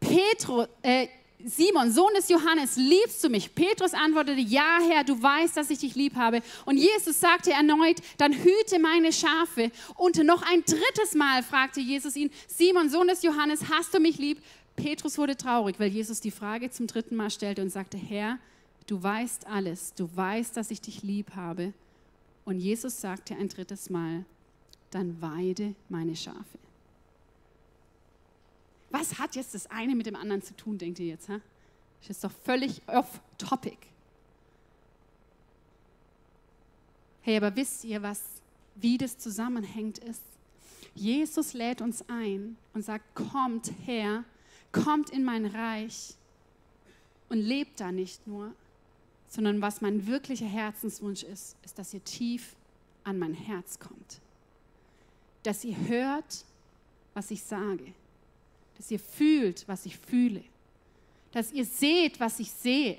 Petrus, 0.00 0.68
äh, 0.82 1.08
Simon, 1.44 1.92
Sohn 1.92 2.12
des 2.14 2.28
Johannes, 2.28 2.76
liebst 2.76 3.22
du 3.22 3.28
mich? 3.28 3.54
Petrus 3.54 3.92
antwortete, 3.92 4.40
ja 4.40 4.78
Herr, 4.88 5.04
du 5.04 5.20
weißt, 5.20 5.56
dass 5.56 5.70
ich 5.70 5.78
dich 5.78 5.94
lieb 5.94 6.16
habe. 6.16 6.42
Und 6.64 6.76
Jesus 6.76 7.20
sagte 7.20 7.52
erneut, 7.52 7.98
dann 8.18 8.32
hüte 8.32 8.78
meine 8.80 9.12
Schafe. 9.12 9.70
Und 9.96 10.16
noch 10.24 10.42
ein 10.42 10.64
drittes 10.64 11.14
Mal 11.14 11.42
fragte 11.42 11.80
Jesus 11.80 12.16
ihn, 12.16 12.30
Simon, 12.48 12.88
Sohn 12.88 13.08
des 13.08 13.22
Johannes, 13.22 13.68
hast 13.70 13.94
du 13.94 14.00
mich 14.00 14.18
lieb? 14.18 14.42
Petrus 14.76 15.18
wurde 15.18 15.36
traurig, 15.36 15.78
weil 15.78 15.88
Jesus 15.88 16.20
die 16.20 16.30
Frage 16.30 16.70
zum 16.70 16.86
dritten 16.86 17.16
Mal 17.16 17.30
stellte 17.30 17.62
und 17.62 17.70
sagte, 17.70 17.96
Herr, 17.96 18.38
du 18.86 19.02
weißt 19.02 19.46
alles, 19.46 19.94
du 19.94 20.08
weißt, 20.14 20.56
dass 20.56 20.70
ich 20.70 20.80
dich 20.80 21.02
lieb 21.02 21.34
habe. 21.34 21.72
Und 22.44 22.58
Jesus 22.58 23.00
sagte 23.00 23.34
ein 23.34 23.48
drittes 23.48 23.90
Mal, 23.90 24.24
dann 24.90 25.20
weide 25.20 25.74
meine 25.88 26.14
Schafe. 26.14 26.58
Was 28.90 29.18
hat 29.18 29.34
jetzt 29.34 29.54
das 29.54 29.66
eine 29.66 29.94
mit 29.94 30.06
dem 30.06 30.16
anderen 30.16 30.42
zu 30.42 30.56
tun, 30.56 30.78
denkt 30.78 31.00
ihr 31.00 31.06
jetzt? 31.06 31.28
Hä? 31.28 31.40
Das 32.00 32.10
ist 32.10 32.24
doch 32.24 32.32
völlig 32.44 32.80
off-topic. 32.86 33.78
Hey, 37.22 37.36
aber 37.36 37.54
wisst 37.56 37.84
ihr, 37.84 38.00
was, 38.02 38.22
wie 38.76 38.96
das 38.96 39.18
zusammenhängt 39.18 39.98
ist? 39.98 40.22
Jesus 40.94 41.52
lädt 41.52 41.80
uns 41.80 42.08
ein 42.08 42.56
und 42.72 42.84
sagt, 42.84 43.14
kommt 43.16 43.72
her, 43.84 44.24
kommt 44.70 45.10
in 45.10 45.24
mein 45.24 45.44
Reich 45.44 46.14
und 47.28 47.38
lebt 47.38 47.80
da 47.80 47.90
nicht 47.90 48.26
nur, 48.26 48.54
sondern 49.28 49.60
was 49.60 49.80
mein 49.80 50.06
wirklicher 50.06 50.46
Herzenswunsch 50.46 51.22
ist, 51.22 51.56
ist, 51.64 51.78
dass 51.78 51.92
ihr 51.94 52.04
tief 52.04 52.56
an 53.04 53.18
mein 53.18 53.34
Herz 53.34 53.78
kommt. 53.78 54.20
Dass 55.42 55.64
ihr 55.64 55.76
hört, 55.88 56.44
was 57.14 57.30
ich 57.30 57.42
sage 57.42 57.92
dass 58.76 58.90
ihr 58.90 58.98
fühlt, 58.98 59.66
was 59.66 59.86
ich 59.86 59.96
fühle, 59.96 60.42
dass 61.32 61.52
ihr 61.52 61.64
seht, 61.64 62.20
was 62.20 62.38
ich 62.40 62.50
sehe. 62.50 62.98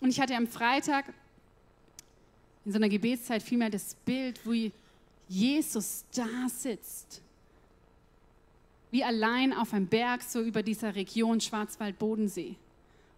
Und 0.00 0.10
ich 0.10 0.20
hatte 0.20 0.36
am 0.36 0.46
Freitag 0.46 1.12
in 2.64 2.72
so 2.72 2.76
einer 2.76 2.88
Gebetszeit 2.88 3.42
vielmehr 3.42 3.70
das 3.70 3.94
Bild, 4.04 4.40
wo 4.44 4.52
Jesus 5.28 6.04
da 6.14 6.48
sitzt, 6.48 7.20
wie 8.90 9.04
allein 9.04 9.52
auf 9.52 9.72
einem 9.72 9.86
Berg, 9.86 10.22
so 10.22 10.40
über 10.40 10.62
dieser 10.62 10.94
Region 10.94 11.40
Schwarzwald-Bodensee 11.40 12.56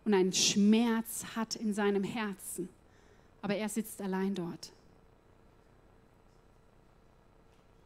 und 0.05 0.15
einen 0.15 0.33
Schmerz 0.33 1.25
hat 1.37 1.57
in 1.57 1.75
seinem 1.75 2.05
Herzen, 2.05 2.69
aber 3.43 3.57
er 3.57 3.69
sitzt 3.69 4.01
allein 4.01 4.35
dort. 4.35 4.73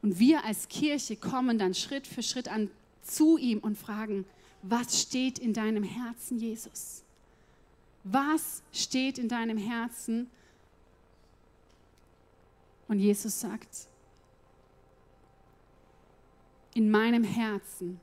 Und 0.03 0.19
wir 0.19 0.45
als 0.45 0.69
Kirche 0.69 1.17
kommen 1.17 1.59
dann 1.59 1.75
Schritt 1.75 2.07
für 2.07 2.23
Schritt 2.23 2.49
an 2.49 2.71
zu 3.03 3.39
ihm 3.39 3.59
und 3.59 3.79
fragen, 3.79 4.27
was 4.63 5.01
steht 5.01 5.39
in 5.39 5.53
deinem 5.53 5.83
Herzen, 5.83 6.39
Jesus? 6.39 7.03
Was 8.05 8.63
steht 8.73 9.19
in 9.19 9.29
deinem 9.29 9.57
Herzen? 9.57 10.31
Und 12.87 12.99
Jesus 12.99 13.41
sagt, 13.41 13.89
in 16.75 16.91
meinem 16.91 17.25
Herzen 17.25 17.99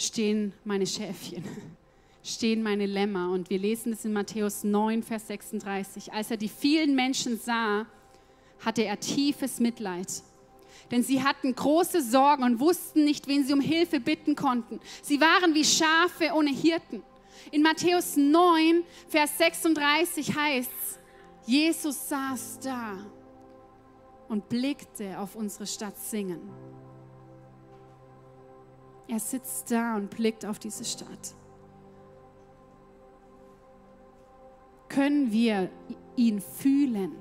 stehen 0.00 0.52
meine 0.64 0.86
Schäfchen, 0.86 1.44
stehen 2.24 2.62
meine 2.62 2.86
Lämmer. 2.86 3.30
Und 3.30 3.50
wir 3.50 3.58
lesen 3.58 3.92
es 3.92 4.04
in 4.04 4.12
Matthäus 4.12 4.64
9, 4.64 5.02
Vers 5.02 5.26
36. 5.28 6.12
Als 6.12 6.30
er 6.30 6.36
die 6.36 6.48
vielen 6.48 6.94
Menschen 6.94 7.38
sah, 7.38 7.86
hatte 8.60 8.84
er 8.84 8.98
tiefes 8.98 9.60
Mitleid 9.60 10.08
denn 10.90 11.02
sie 11.02 11.22
hatten 11.22 11.54
große 11.54 12.02
Sorgen 12.02 12.42
und 12.42 12.60
wussten 12.60 13.04
nicht, 13.04 13.28
wen 13.28 13.44
sie 13.44 13.52
um 13.52 13.60
Hilfe 13.60 14.00
bitten 14.00 14.34
konnten. 14.34 14.80
Sie 15.02 15.20
waren 15.20 15.54
wie 15.54 15.64
Schafe 15.64 16.32
ohne 16.34 16.50
Hirten. 16.50 17.02
In 17.52 17.62
Matthäus 17.62 18.16
9, 18.16 18.82
Vers 19.08 19.38
36 19.38 20.34
heißt 20.34 20.70
es, 20.70 20.98
Jesus 21.46 22.08
saß 22.08 22.60
da 22.60 22.98
und 24.28 24.48
blickte 24.48 25.18
auf 25.18 25.36
unsere 25.36 25.66
Stadt 25.66 25.98
singen. 25.98 26.40
Er 29.10 29.18
sitzt 29.18 29.70
da 29.70 29.96
und 29.96 30.08
blickt 30.10 30.46
auf 30.46 30.58
diese 30.58 30.84
Stadt. 30.84 31.34
Können 34.88 35.32
wir 35.32 35.70
ihn 36.16 36.40
fühlen? 36.40 37.12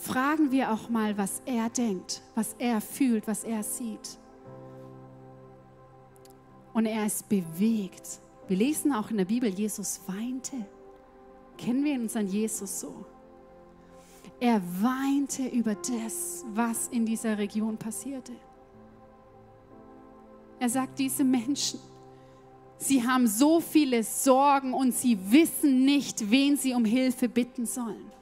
fragen 0.00 0.50
wir 0.50 0.72
auch 0.72 0.88
mal, 0.88 1.16
was 1.18 1.42
er 1.44 1.68
denkt, 1.68 2.22
was 2.34 2.54
er 2.58 2.80
fühlt, 2.80 3.28
was 3.28 3.44
er 3.44 3.62
sieht. 3.62 4.18
Und 6.72 6.86
er 6.86 7.06
ist 7.06 7.28
bewegt. 7.28 8.20
Wir 8.48 8.56
lesen 8.56 8.92
auch 8.92 9.10
in 9.10 9.18
der 9.18 9.26
Bibel, 9.26 9.50
Jesus 9.50 10.00
weinte. 10.06 10.56
Kennen 11.58 11.84
wir 11.84 12.00
unseren 12.00 12.26
Jesus 12.26 12.80
so? 12.80 13.04
Er 14.40 14.62
weinte 14.80 15.46
über 15.48 15.74
das, 15.74 16.44
was 16.54 16.88
in 16.88 17.04
dieser 17.04 17.36
Region 17.36 17.76
passierte. 17.76 18.32
Er 20.60 20.68
sagt, 20.68 20.98
diese 20.98 21.24
Menschen, 21.24 21.80
sie 22.76 23.02
haben 23.02 23.26
so 23.26 23.60
viele 23.60 24.04
Sorgen 24.04 24.74
und 24.74 24.92
sie 24.92 25.18
wissen 25.32 25.86
nicht, 25.86 26.30
wen 26.30 26.56
sie 26.58 26.74
um 26.74 26.84
Hilfe 26.84 27.30
bitten 27.30 27.64
sollen. 27.64 28.12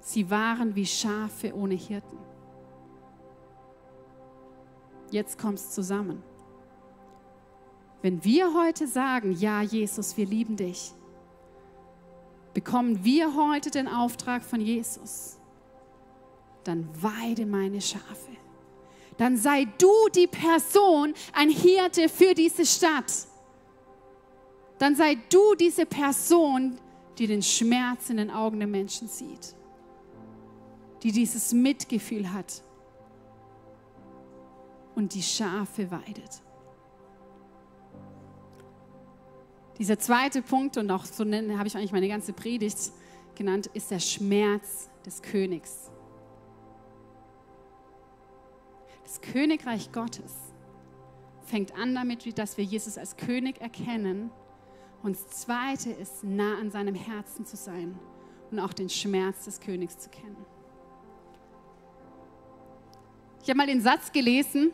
Sie 0.00 0.30
waren 0.30 0.74
wie 0.74 0.86
Schafe 0.86 1.54
ohne 1.54 1.74
Hirten. 1.74 2.18
Jetzt 5.10 5.38
kommt 5.38 5.58
es 5.58 5.70
zusammen. 5.70 6.22
Wenn 8.02 8.22
wir 8.24 8.52
heute 8.54 8.86
sagen, 8.86 9.32
ja 9.32 9.62
Jesus, 9.62 10.16
wir 10.18 10.26
lieben 10.26 10.56
dich, 10.56 10.92
bekommen 12.52 13.04
wir 13.04 13.34
heute 13.34 13.70
den 13.70 13.88
Auftrag 13.88 14.42
von 14.42 14.60
Jesus, 14.60 15.37
dann 16.68 16.88
weide 17.00 17.46
meine 17.46 17.80
Schafe. 17.80 18.32
Dann 19.16 19.36
sei 19.36 19.66
du 19.78 19.92
die 20.14 20.28
Person, 20.28 21.14
ein 21.32 21.50
Hirte 21.50 22.08
für 22.08 22.34
diese 22.34 22.64
Stadt. 22.64 23.12
Dann 24.78 24.94
sei 24.94 25.16
du 25.28 25.54
diese 25.56 25.86
Person, 25.86 26.78
die 27.18 27.26
den 27.26 27.42
Schmerz 27.42 28.10
in 28.10 28.18
den 28.18 28.30
Augen 28.30 28.58
der 28.58 28.68
Menschen 28.68 29.08
sieht 29.08 29.58
die 31.02 31.12
dieses 31.12 31.52
Mitgefühl 31.52 32.32
hat 32.32 32.62
und 34.94 35.14
die 35.14 35.22
Schafe 35.22 35.90
weidet. 35.90 36.42
Dieser 39.78 39.98
zweite 39.98 40.42
Punkt, 40.42 40.76
und 40.76 40.90
auch 40.90 41.04
so 41.04 41.24
habe 41.24 41.68
ich 41.68 41.76
eigentlich 41.76 41.92
meine 41.92 42.08
ganze 42.08 42.32
Predigt 42.32 42.90
genannt, 43.36 43.68
ist 43.74 43.92
der 43.92 44.00
Schmerz 44.00 44.90
des 45.06 45.22
Königs. 45.22 45.90
Das 49.08 49.22
Königreich 49.22 49.90
Gottes 49.90 50.34
fängt 51.46 51.74
an 51.78 51.94
damit, 51.94 52.38
dass 52.38 52.58
wir 52.58 52.64
Jesus 52.64 52.98
als 52.98 53.16
König 53.16 53.58
erkennen. 53.58 54.30
Und 55.02 55.16
das 55.16 55.28
Zweite 55.28 55.90
ist, 55.90 56.24
nah 56.24 56.58
an 56.58 56.70
seinem 56.70 56.94
Herzen 56.94 57.46
zu 57.46 57.56
sein 57.56 57.98
und 58.50 58.60
auch 58.60 58.74
den 58.74 58.90
Schmerz 58.90 59.46
des 59.46 59.60
Königs 59.60 59.96
zu 59.96 60.10
kennen. 60.10 60.36
Ich 63.42 63.48
habe 63.48 63.56
mal 63.56 63.66
den 63.66 63.80
Satz 63.80 64.12
gelesen, 64.12 64.72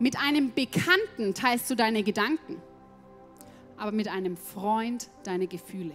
mit 0.00 0.18
einem 0.18 0.52
Bekannten 0.52 1.34
teilst 1.34 1.70
du 1.70 1.76
deine 1.76 2.02
Gedanken, 2.02 2.60
aber 3.76 3.92
mit 3.92 4.08
einem 4.08 4.36
Freund 4.36 5.08
deine 5.22 5.46
Gefühle. 5.46 5.94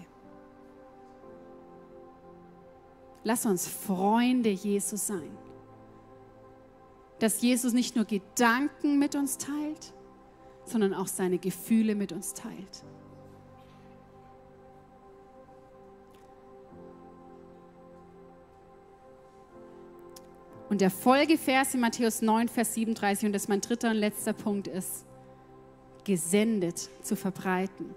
Lass 3.25 3.45
uns 3.45 3.67
Freunde 3.67 4.51
Jesus 4.51 5.07
sein. 5.07 5.42
Dass 7.23 7.41
Jesus 7.41 7.71
nicht 7.71 7.95
nur 7.95 8.03
Gedanken 8.03 8.99
mit 8.99 9.15
uns 9.15 9.37
teilt, 9.37 9.93
sondern 10.65 10.93
auch 10.93 11.07
seine 11.07 11.37
Gefühle 11.37 11.95
mit 11.95 12.11
uns 12.11 12.33
teilt. 12.33 12.83
Und 20.67 20.81
der 20.81 20.89
Folgevers 20.89 21.73
in 21.73 21.79
Matthäus 21.79 22.21
9, 22.21 22.49
Vers 22.49 22.73
37, 22.73 23.27
und 23.27 23.31
das 23.31 23.47
mein 23.47 23.61
dritter 23.61 23.91
und 23.91 23.95
letzter 23.95 24.33
Punkt 24.33 24.67
ist, 24.67 25.05
gesendet 26.03 26.89
zu 27.03 27.15
verbreiten. 27.15 27.95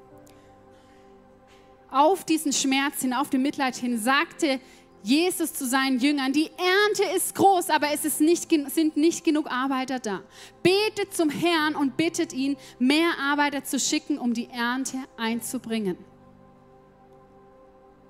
Auf 1.90 2.22
diesen 2.22 2.52
Schmerz 2.52 3.00
hin, 3.00 3.12
auf 3.12 3.28
den 3.28 3.42
Mitleid 3.42 3.74
hin, 3.74 3.98
sagte 3.98 4.60
Jesus 5.06 5.54
zu 5.54 5.68
seinen 5.68 6.00
Jüngern, 6.00 6.32
die 6.32 6.50
Ernte 6.58 7.16
ist 7.16 7.36
groß, 7.36 7.70
aber 7.70 7.92
es 7.94 8.04
ist 8.04 8.20
nicht, 8.20 8.50
sind 8.50 8.96
nicht 8.96 9.22
genug 9.22 9.48
Arbeiter 9.48 10.00
da. 10.00 10.22
Betet 10.64 11.14
zum 11.14 11.30
Herrn 11.30 11.76
und 11.76 11.96
bittet 11.96 12.32
ihn, 12.32 12.56
mehr 12.80 13.10
Arbeiter 13.20 13.62
zu 13.62 13.78
schicken, 13.78 14.18
um 14.18 14.34
die 14.34 14.48
Ernte 14.50 14.98
einzubringen. 15.16 15.96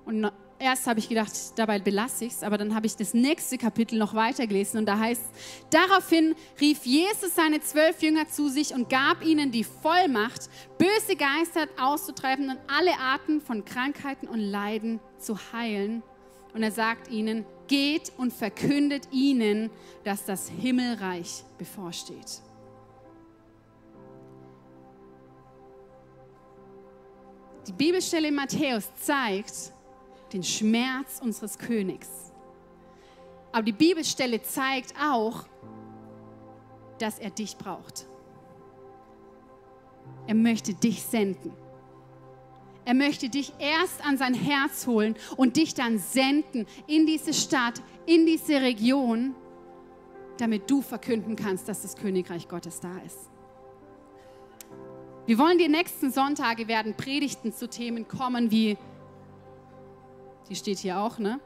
Und 0.05 0.31
erst 0.57 0.87
habe 0.87 0.99
ich 0.99 1.07
gedacht, 1.07 1.33
dabei 1.55 1.77
belasse 1.77 2.25
ich 2.25 2.33
es, 2.33 2.41
aber 2.41 2.57
dann 2.57 2.73
habe 2.73 2.87
ich 2.87 2.95
das 2.95 3.13
nächste 3.13 3.59
Kapitel 3.59 3.99
noch 3.99 4.15
weitergelesen 4.15 4.79
und 4.79 4.87
da 4.87 4.97
heißt, 4.97 5.21
daraufhin 5.69 6.33
rief 6.59 6.83
Jesus 6.83 7.35
seine 7.35 7.61
zwölf 7.61 8.01
Jünger 8.01 8.27
zu 8.27 8.49
sich 8.49 8.73
und 8.73 8.89
gab 8.89 9.23
ihnen 9.23 9.51
die 9.51 9.65
Vollmacht, 9.65 10.49
böse 10.79 11.15
Geister 11.15 11.67
auszutreiben 11.79 12.49
und 12.49 12.57
alle 12.67 12.97
Arten 12.99 13.39
von 13.39 13.65
Krankheiten 13.65 14.27
und 14.27 14.39
Leiden 14.39 14.99
zu 15.19 15.37
heilen. 15.53 16.01
Und 16.57 16.63
er 16.63 16.71
sagt 16.71 17.11
ihnen, 17.11 17.45
geht 17.67 18.11
und 18.17 18.33
verkündet 18.33 19.09
ihnen, 19.11 19.69
dass 20.03 20.25
das 20.25 20.49
Himmelreich 20.49 21.43
bevorsteht. 21.59 22.41
Die 27.67 27.73
Bibelstelle 27.73 28.29
in 28.29 28.33
Matthäus 28.33 28.89
zeigt, 28.95 29.71
den 30.33 30.41
Schmerz 30.41 31.21
unseres 31.21 31.59
Königs. 31.59 32.09
Aber 33.51 33.61
die 33.61 33.71
Bibelstelle 33.71 34.41
zeigt 34.41 34.95
auch, 34.99 35.45
dass 36.97 37.19
er 37.19 37.29
dich 37.29 37.55
braucht. 37.55 38.07
Er 40.25 40.33
möchte 40.33 40.73
dich 40.73 41.03
senden. 41.03 41.66
Er 42.87 42.93
möchte 42.93 43.27
dich 43.27 43.51
erst 43.59 44.01
an 44.05 44.17
sein 44.17 44.33
Herz 44.33 44.87
holen 44.87 45.17
und 45.35 45.57
dich 45.57 45.73
dann 45.73 45.97
senden 45.97 46.65
in 46.87 47.05
diese 47.05 47.33
Stadt, 47.33 47.81
in 48.05 48.25
diese 48.25 48.61
Region, 48.61 49.35
damit 50.37 50.71
du 50.71 50.81
verkünden 50.81 51.35
kannst, 51.35 51.67
dass 51.67 51.81
das 51.81 51.97
Königreich 51.97 52.47
Gottes 52.47 52.79
da 52.79 52.97
ist. 53.05 53.29
Wir 55.25 55.37
wollen 55.37 55.57
die 55.57 55.67
nächsten 55.67 56.11
Sonntage 56.11 56.69
werden 56.69 56.95
Predigten 56.95 57.51
zu 57.51 57.67
Themen 57.69 58.07
kommen 58.07 58.51
wie 58.51 58.77
die 60.47 60.55
steht 60.55 60.77
hier 60.77 61.01
auch, 61.01 61.19
ne? 61.19 61.41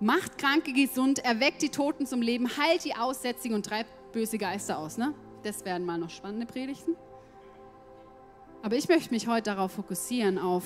Macht 0.00 0.36
Kranke 0.36 0.74
gesund, 0.74 1.24
erweckt 1.24 1.62
die 1.62 1.70
Toten 1.70 2.04
zum 2.04 2.20
Leben, 2.20 2.58
heilt 2.58 2.84
die 2.84 2.94
Aussätzigen 2.94 3.54
und 3.54 3.64
treibt 3.64 4.12
böse 4.12 4.36
Geister 4.36 4.76
aus, 4.76 4.98
ne? 4.98 5.14
Das 5.44 5.64
werden 5.64 5.86
mal 5.86 5.96
noch 5.96 6.10
spannende 6.10 6.44
Predigten. 6.44 6.94
Aber 8.62 8.76
ich 8.76 8.88
möchte 8.88 9.12
mich 9.12 9.26
heute 9.26 9.50
darauf 9.50 9.72
fokussieren, 9.72 10.38
auf 10.38 10.64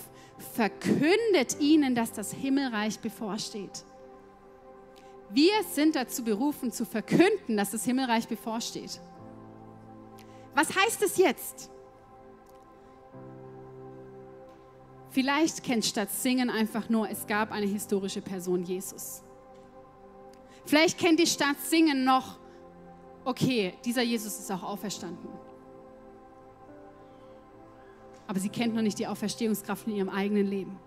verkündet 0.55 1.59
ihnen, 1.61 1.95
dass 1.95 2.13
das 2.13 2.33
Himmelreich 2.33 2.99
bevorsteht. 2.99 3.85
Wir 5.31 5.63
sind 5.73 5.97
dazu 5.97 6.23
berufen, 6.23 6.71
zu 6.71 6.85
verkünden, 6.85 7.57
dass 7.57 7.71
das 7.71 7.85
Himmelreich 7.85 8.29
bevorsteht. 8.29 9.01
Was 10.55 10.77
heißt 10.77 11.03
es 11.03 11.17
jetzt? 11.17 11.71
Vielleicht 15.11 15.65
kennt 15.65 15.85
statt 15.85 16.11
Singen 16.11 16.51
einfach 16.51 16.91
nur, 16.91 17.09
es 17.09 17.27
gab 17.27 17.51
eine 17.51 17.67
historische 17.67 18.21
Person, 18.21 18.63
Jesus. 18.63 19.23
Vielleicht 20.67 20.99
kennt 20.99 21.19
die 21.19 21.27
Stadt 21.27 21.57
Singen 21.63 22.05
noch, 22.05 22.39
okay, 23.25 23.73
dieser 23.85 24.03
Jesus 24.03 24.39
ist 24.39 24.53
auch 24.53 24.63
auferstanden. 24.63 25.31
Aber 28.27 28.41
sie 28.41 28.49
kennt 28.49 28.75
noch 28.75 28.83
nicht 28.83 28.99
die 28.99 29.07
Auferstehungskraft 29.07 29.87
in 29.87 29.97
ihrem 29.97 30.09
eigenen 30.09 30.47
Leben. 30.47 30.79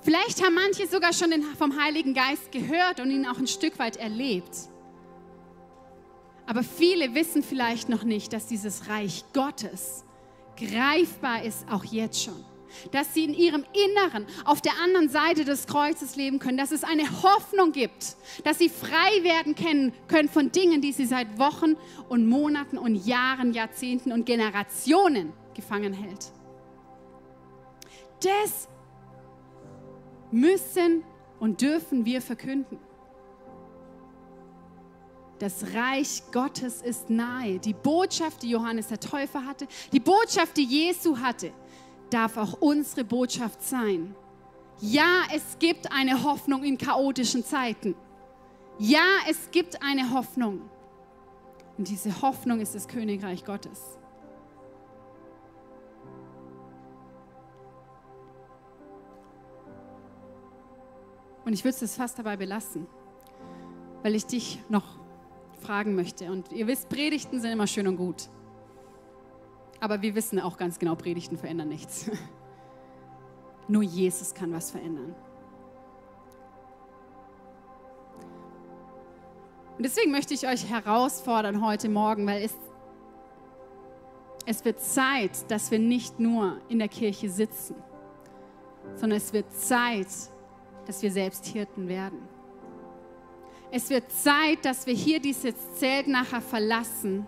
Vielleicht 0.00 0.44
haben 0.44 0.54
manche 0.54 0.86
sogar 0.86 1.12
schon 1.12 1.30
vom 1.58 1.80
Heiligen 1.80 2.14
Geist 2.14 2.52
gehört 2.52 3.00
und 3.00 3.10
ihn 3.10 3.26
auch 3.26 3.38
ein 3.38 3.46
Stück 3.46 3.78
weit 3.78 3.96
erlebt. 3.96 4.56
Aber 6.46 6.62
viele 6.62 7.14
wissen 7.14 7.42
vielleicht 7.42 7.88
noch 7.88 8.04
nicht, 8.04 8.32
dass 8.32 8.46
dieses 8.46 8.88
Reich 8.88 9.24
Gottes 9.32 10.04
greifbar 10.56 11.44
ist, 11.44 11.66
auch 11.70 11.84
jetzt 11.84 12.22
schon 12.22 12.44
dass 12.90 13.14
sie 13.14 13.24
in 13.24 13.34
ihrem 13.34 13.64
Inneren 13.72 14.26
auf 14.44 14.60
der 14.60 14.72
anderen 14.82 15.08
Seite 15.08 15.44
des 15.44 15.66
Kreuzes 15.66 16.16
leben 16.16 16.38
können, 16.38 16.58
dass 16.58 16.72
es 16.72 16.84
eine 16.84 17.04
Hoffnung 17.22 17.72
gibt, 17.72 18.16
dass 18.44 18.58
sie 18.58 18.68
frei 18.68 19.22
werden 19.22 19.54
können 19.54 20.28
von 20.28 20.52
Dingen, 20.52 20.80
die 20.80 20.92
sie 20.92 21.06
seit 21.06 21.38
Wochen 21.38 21.76
und 22.08 22.26
Monaten 22.26 22.78
und 22.78 22.94
Jahren, 23.06 23.52
Jahrzehnten 23.52 24.12
und 24.12 24.26
Generationen 24.26 25.32
gefangen 25.54 25.92
hält. 25.92 26.32
Das 28.22 28.68
müssen 30.30 31.04
und 31.40 31.60
dürfen 31.60 32.04
wir 32.04 32.22
verkünden. 32.22 32.78
Das 35.38 35.74
Reich 35.74 36.22
Gottes 36.30 36.82
ist 36.82 37.10
nahe. 37.10 37.58
Die 37.58 37.74
Botschaft, 37.74 38.42
die 38.42 38.50
Johannes 38.50 38.88
der 38.88 39.00
Täufer 39.00 39.44
hatte, 39.44 39.66
die 39.92 39.98
Botschaft, 39.98 40.56
die 40.56 40.64
Jesu 40.64 41.18
hatte, 41.18 41.52
darf 42.10 42.36
auch 42.36 42.54
unsere 42.60 43.04
Botschaft 43.04 43.60
sein. 43.62 44.14
Ja, 44.80 45.24
es 45.34 45.58
gibt 45.58 45.90
eine 45.90 46.22
Hoffnung 46.22 46.62
in 46.62 46.78
chaotischen 46.78 47.44
Zeiten. 47.44 47.96
Ja, 48.78 49.04
es 49.28 49.50
gibt 49.50 49.82
eine 49.82 50.10
Hoffnung. 50.12 50.62
Und 51.76 51.88
diese 51.88 52.22
Hoffnung 52.22 52.60
ist 52.60 52.74
das 52.74 52.86
Königreich 52.86 53.44
Gottes. 53.44 53.98
Und 61.44 61.52
ich 61.52 61.64
würde 61.64 61.84
es 61.84 61.96
fast 61.96 62.18
dabei 62.18 62.36
belassen, 62.36 62.86
weil 64.02 64.14
ich 64.14 64.26
dich 64.26 64.60
noch 64.68 64.84
fragen 65.60 65.94
möchte. 65.94 66.30
Und 66.30 66.52
ihr 66.52 66.66
wisst, 66.66 66.88
Predigten 66.88 67.40
sind 67.40 67.50
immer 67.50 67.66
schön 67.66 67.86
und 67.86 67.96
gut. 67.96 68.28
Aber 69.80 70.02
wir 70.02 70.14
wissen 70.14 70.38
auch 70.38 70.56
ganz 70.56 70.78
genau, 70.78 70.94
Predigten 70.94 71.36
verändern 71.36 71.68
nichts. 71.68 72.10
Nur 73.68 73.82
Jesus 73.82 74.34
kann 74.34 74.52
was 74.52 74.70
verändern. 74.70 75.14
Und 79.76 79.86
deswegen 79.86 80.12
möchte 80.12 80.34
ich 80.34 80.46
euch 80.46 80.68
herausfordern 80.68 81.64
heute 81.64 81.88
Morgen, 81.88 82.26
weil 82.26 82.44
es, 82.44 82.54
es 84.46 84.64
wird 84.64 84.80
Zeit, 84.80 85.50
dass 85.50 85.70
wir 85.70 85.78
nicht 85.78 86.20
nur 86.20 86.58
in 86.68 86.78
der 86.78 86.88
Kirche 86.88 87.30
sitzen, 87.30 87.74
sondern 88.94 89.16
es 89.16 89.32
wird 89.32 89.52
Zeit, 89.52 90.06
dass 90.86 91.02
wir 91.02 91.10
selbst 91.10 91.46
Hirten 91.46 91.88
werden. 91.88 92.18
Es 93.70 93.88
wird 93.88 94.10
Zeit, 94.12 94.64
dass 94.64 94.86
wir 94.86 94.94
hier 94.94 95.18
dieses 95.18 95.54
Zelt 95.76 96.06
nachher 96.06 96.42
verlassen. 96.42 97.26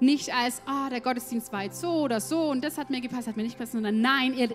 Nicht 0.00 0.34
als, 0.34 0.60
ah, 0.66 0.86
oh, 0.86 0.90
der 0.90 1.00
Gottesdienst 1.00 1.50
war 1.52 1.62
jetzt 1.62 1.80
so 1.80 2.02
oder 2.02 2.20
so 2.20 2.50
und 2.50 2.62
das 2.62 2.76
hat 2.76 2.90
mir 2.90 3.00
gepasst, 3.00 3.28
hat 3.28 3.36
mir 3.36 3.42
nicht 3.42 3.56
gepasst, 3.56 3.72
sondern 3.72 4.02
nein, 4.02 4.34
ihr 4.34 4.50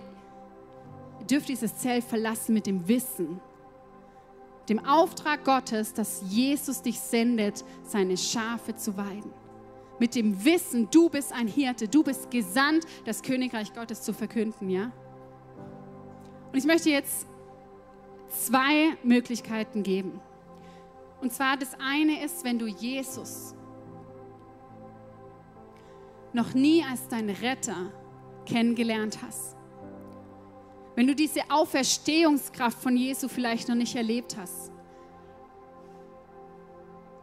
dürft 1.28 1.48
dieses 1.48 1.76
Zelt 1.76 2.04
verlassen 2.04 2.54
mit 2.54 2.66
dem 2.66 2.86
Wissen, 2.86 3.40
dem 4.68 4.78
Auftrag 4.86 5.44
Gottes, 5.44 5.92
dass 5.92 6.22
Jesus 6.28 6.82
dich 6.82 7.00
sendet, 7.00 7.64
seine 7.82 8.16
Schafe 8.16 8.76
zu 8.76 8.96
weiden. 8.96 9.32
Mit 9.98 10.14
dem 10.14 10.44
Wissen, 10.44 10.88
du 10.90 11.08
bist 11.08 11.32
ein 11.32 11.48
Hirte, 11.48 11.88
du 11.88 12.04
bist 12.04 12.30
gesandt, 12.30 12.84
das 13.04 13.22
Königreich 13.22 13.72
Gottes 13.74 14.02
zu 14.02 14.12
verkünden, 14.12 14.70
ja? 14.70 14.92
Und 16.52 16.58
ich 16.58 16.64
möchte 16.64 16.90
jetzt 16.90 17.26
zwei 18.32 18.96
Möglichkeiten 19.02 19.82
geben. 19.82 20.20
Und 21.20 21.32
zwar 21.32 21.56
das 21.56 21.76
eine 21.78 22.24
ist, 22.24 22.44
wenn 22.44 22.58
du 22.58 22.66
Jesus 22.66 23.54
noch 26.32 26.54
nie 26.54 26.84
als 26.84 27.08
dein 27.08 27.30
Retter 27.30 27.92
kennengelernt 28.46 29.18
hast. 29.22 29.56
Wenn 30.94 31.06
du 31.06 31.14
diese 31.14 31.42
Auferstehungskraft 31.50 32.78
von 32.78 32.96
Jesu 32.96 33.28
vielleicht 33.28 33.68
noch 33.68 33.74
nicht 33.74 33.94
erlebt 33.96 34.36
hast, 34.36 34.72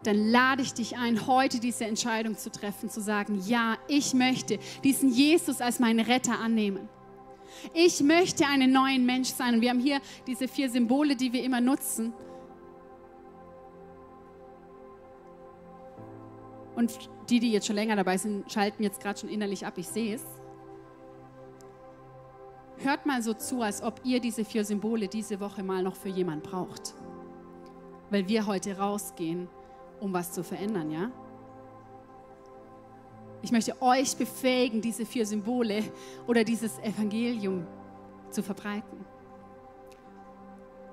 dann 0.04 0.30
lade 0.32 0.62
ich 0.62 0.74
dich 0.74 0.98
ein, 0.98 1.28
heute 1.28 1.60
diese 1.60 1.86
Entscheidung 1.86 2.38
zu 2.38 2.52
treffen, 2.52 2.90
zu 2.90 3.02
sagen, 3.02 3.42
ja, 3.46 3.78
ich 3.88 4.14
möchte 4.14 4.60
diesen 4.84 5.10
Jesus 5.10 5.60
als 5.60 5.80
meinen 5.80 6.00
Retter 6.00 6.40
annehmen. 6.40 6.88
Ich 7.74 8.02
möchte 8.02 8.46
einen 8.46 8.72
neuen 8.72 9.06
Mensch 9.06 9.30
sein. 9.30 9.56
Und 9.56 9.62
wir 9.62 9.70
haben 9.70 9.80
hier 9.80 10.00
diese 10.28 10.48
vier 10.48 10.70
Symbole, 10.70 11.16
die 11.16 11.34
wir 11.34 11.44
immer 11.44 11.62
nutzen. 11.62 12.14
Und 16.76 17.10
die, 17.30 17.40
die 17.40 17.52
jetzt 17.52 17.68
schon 17.68 17.76
länger 17.76 17.96
dabei 17.96 18.18
sind, 18.18 18.52
schalten 18.52 18.84
jetzt 18.84 19.02
gerade 19.02 19.20
schon 19.20 19.30
innerlich 19.30 19.66
ab. 19.66 19.74
Ich 19.78 19.88
sehe 19.88 20.16
es. 20.16 20.24
Hört 22.78 23.06
mal 23.06 23.22
so 23.22 23.34
zu, 23.34 23.62
als 23.62 23.84
ob 23.84 24.00
ihr 24.06 24.22
diese 24.22 24.46
vier 24.46 24.64
Symbole 24.64 25.10
diese 25.10 25.42
Woche 25.42 25.64
mal 25.64 25.84
noch 25.84 25.96
für 25.96 26.08
jemanden 26.08 26.44
braucht. 26.44 26.94
Weil 28.10 28.28
wir 28.30 28.46
heute 28.46 28.78
rausgehen, 28.78 29.50
um 30.00 30.14
was 30.14 30.32
zu 30.32 30.44
verändern, 30.44 30.90
ja? 30.90 31.12
Ich 33.42 33.52
möchte 33.52 33.82
euch 33.82 34.16
befähigen, 34.18 34.82
diese 34.82 35.06
vier 35.06 35.26
Symbole 35.26 35.84
oder 36.28 36.44
dieses 36.44 36.78
Evangelium 36.80 37.66
zu 38.30 38.44
verbreiten. 38.44 39.06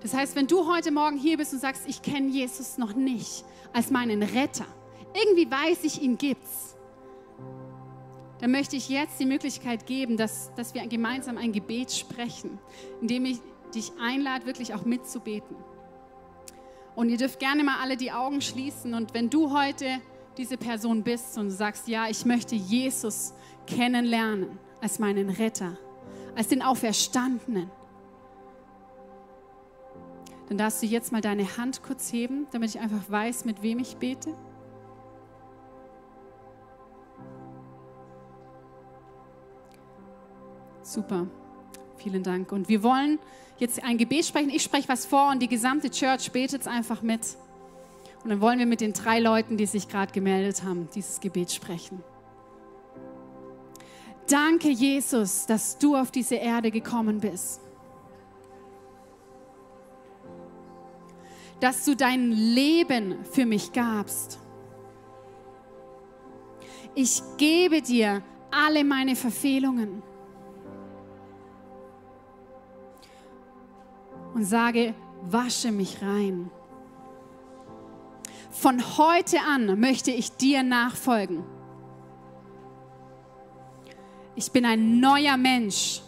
Das 0.01 0.14
heißt, 0.14 0.36
wenn 0.36 0.47
du 0.47 0.72
heute 0.72 0.92
Morgen 0.92 1.16
hier 1.16 1.36
bist 1.36 1.53
und 1.53 1.61
sagst, 1.61 1.88
ich 1.88 2.03
kenne 2.03 2.28
Jesus 2.28 2.78
noch 2.78 2.94
nicht 2.94 3.44
als 3.72 3.90
meinen 3.90 4.22
Retter, 4.22 4.66
irgendwie 5.14 5.51
weiß 5.51 5.84
ich, 5.84 6.03
ihn 6.03 6.18
gibt's. 6.18 6.76
Dann 8.38 8.51
möchte 8.51 8.76
ich 8.76 8.88
jetzt 8.88 9.18
die 9.18 9.26
Möglichkeit 9.26 9.86
geben, 9.86 10.16
dass, 10.16 10.53
dass 10.55 10.74
wir 10.74 10.86
gemeinsam 10.86 11.38
ein 11.38 11.53
Gebet 11.53 11.90
sprechen, 11.90 12.59
indem 13.01 13.24
ich 13.24 13.38
dich 13.74 13.92
einlade, 14.01 14.47
wirklich 14.47 14.74
auch 14.74 14.84
mitzubeten. 14.84 15.57
Und 16.94 17.09
ihr 17.09 17.16
dürft 17.16 17.40
gerne 17.40 17.64
mal 17.64 17.78
alle 17.82 17.97
die 17.97 18.12
Augen 18.12 18.40
schließen. 18.40 18.94
Und 18.94 19.14
wenn 19.14 19.30
du 19.30 19.53
heute 19.53 19.86
diese 20.37 20.57
Person 20.57 21.03
bist 21.03 21.39
und 21.39 21.51
sagst, 21.51 21.89
ja, 21.89 22.09
ich 22.09 22.24
möchte 22.24 22.55
Jesus 22.55 23.32
kennenlernen 23.66 24.59
als 24.80 24.99
meinen 24.99 25.30
Retter, 25.30 25.76
als 26.34 26.49
den 26.49 26.62
Auferstandenen, 26.62 27.70
dann 30.49 30.59
darfst 30.59 30.82
du 30.82 30.87
jetzt 30.87 31.11
mal 31.11 31.20
deine 31.20 31.57
Hand 31.57 31.82
kurz 31.82 32.12
heben, 32.12 32.47
damit 32.53 32.70
ich 32.70 32.80
einfach 32.80 33.11
weiß, 33.11 33.45
mit 33.45 33.62
wem 33.62 33.80
ich 33.80 33.97
bete. 33.97 34.32
Super. 40.82 41.26
Vielen 41.97 42.22
Dank. 42.22 42.53
Und 42.53 42.68
wir 42.68 42.84
wollen 42.84 43.18
jetzt 43.59 43.82
ein 43.82 43.99
Gebet 43.99 44.24
sprechen. 44.24 44.51
Ich 44.51 44.62
spreche 44.62 44.89
was 44.89 45.05
vor 45.05 45.30
und 45.30 45.43
die 45.43 45.49
gesamte 45.49 45.91
Church 45.91 46.30
betet 46.30 46.61
es 46.61 46.68
einfach 46.68 47.03
mit. 47.03 47.37
Und 48.26 48.30
dann 48.30 48.40
wollen 48.40 48.58
wir 48.58 48.66
mit 48.66 48.80
den 48.80 48.92
drei 48.92 49.20
Leuten, 49.20 49.56
die 49.56 49.66
sich 49.66 49.86
gerade 49.86 50.12
gemeldet 50.12 50.64
haben, 50.64 50.88
dieses 50.92 51.20
Gebet 51.20 51.52
sprechen. 51.52 52.02
Danke, 54.28 54.68
Jesus, 54.68 55.46
dass 55.46 55.78
du 55.78 55.94
auf 55.94 56.10
diese 56.10 56.34
Erde 56.34 56.72
gekommen 56.72 57.20
bist. 57.20 57.60
Dass 61.60 61.84
du 61.84 61.94
dein 61.94 62.32
Leben 62.32 63.24
für 63.30 63.46
mich 63.46 63.72
gabst. 63.72 64.40
Ich 66.96 67.22
gebe 67.36 67.80
dir 67.80 68.24
alle 68.50 68.82
meine 68.82 69.14
Verfehlungen. 69.14 70.02
und 74.34 74.44
sage, 74.44 74.94
wasche 75.22 75.70
mich 75.70 76.02
rein. 76.02 76.50
Von 78.51 78.80
heute 78.99 79.38
an 79.40 79.78
möchte 79.78 80.11
ich 80.11 80.32
dir 80.32 80.62
nachfolgen. 80.62 81.44
Ich 84.34 84.53
bin 84.53 84.64
ein 84.64 85.01
neuer 85.01 85.36
Mensch. 85.36 86.03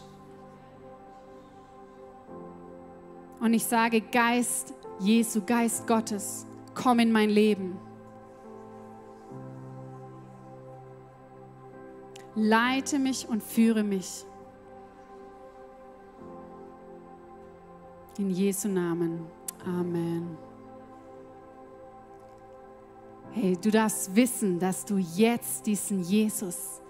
Und 3.40 3.54
ich 3.54 3.64
sage, 3.64 4.00
Geist 4.00 4.74
Jesu, 5.00 5.42
Geist 5.44 5.86
Gottes, 5.86 6.46
komm 6.74 6.98
in 6.98 7.12
mein 7.12 7.30
Leben. 7.30 7.78
Leite 12.34 12.98
mich 12.98 13.28
und 13.28 13.42
führe 13.42 13.82
mich. 13.82 14.24
In 18.18 18.30
Jesu 18.30 18.68
Namen. 18.68 19.26
Amen. 19.64 20.47
Hey, 23.40 23.56
du 23.56 23.70
darfst 23.70 24.16
wissen, 24.16 24.58
dass 24.58 24.84
du 24.84 24.96
jetzt 24.96 25.64
diesen 25.64 26.02
Jesus 26.02 26.80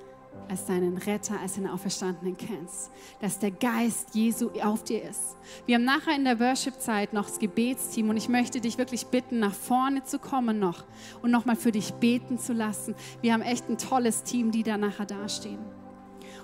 als 0.48 0.64
deinen 0.64 0.96
Retter, 0.96 1.38
als 1.38 1.56
den 1.56 1.66
Auferstandenen 1.66 2.38
kennst. 2.38 2.90
Dass 3.20 3.38
der 3.38 3.50
Geist 3.50 4.14
Jesu 4.14 4.48
auf 4.62 4.82
dir 4.82 5.02
ist. 5.02 5.36
Wir 5.66 5.74
haben 5.74 5.84
nachher 5.84 6.16
in 6.16 6.24
der 6.24 6.40
Worship-Zeit 6.40 7.12
noch 7.12 7.26
das 7.26 7.38
Gebetsteam 7.38 8.08
und 8.08 8.16
ich 8.16 8.30
möchte 8.30 8.62
dich 8.62 8.78
wirklich 8.78 9.08
bitten, 9.08 9.40
nach 9.40 9.52
vorne 9.52 10.04
zu 10.04 10.18
kommen 10.18 10.58
noch 10.58 10.86
und 11.20 11.30
nochmal 11.30 11.56
für 11.56 11.70
dich 11.70 11.92
beten 11.92 12.38
zu 12.38 12.54
lassen. 12.54 12.94
Wir 13.20 13.34
haben 13.34 13.42
echt 13.42 13.68
ein 13.68 13.76
tolles 13.76 14.22
Team, 14.22 14.50
die 14.50 14.62
da 14.62 14.78
nachher 14.78 15.04
dastehen. 15.04 15.58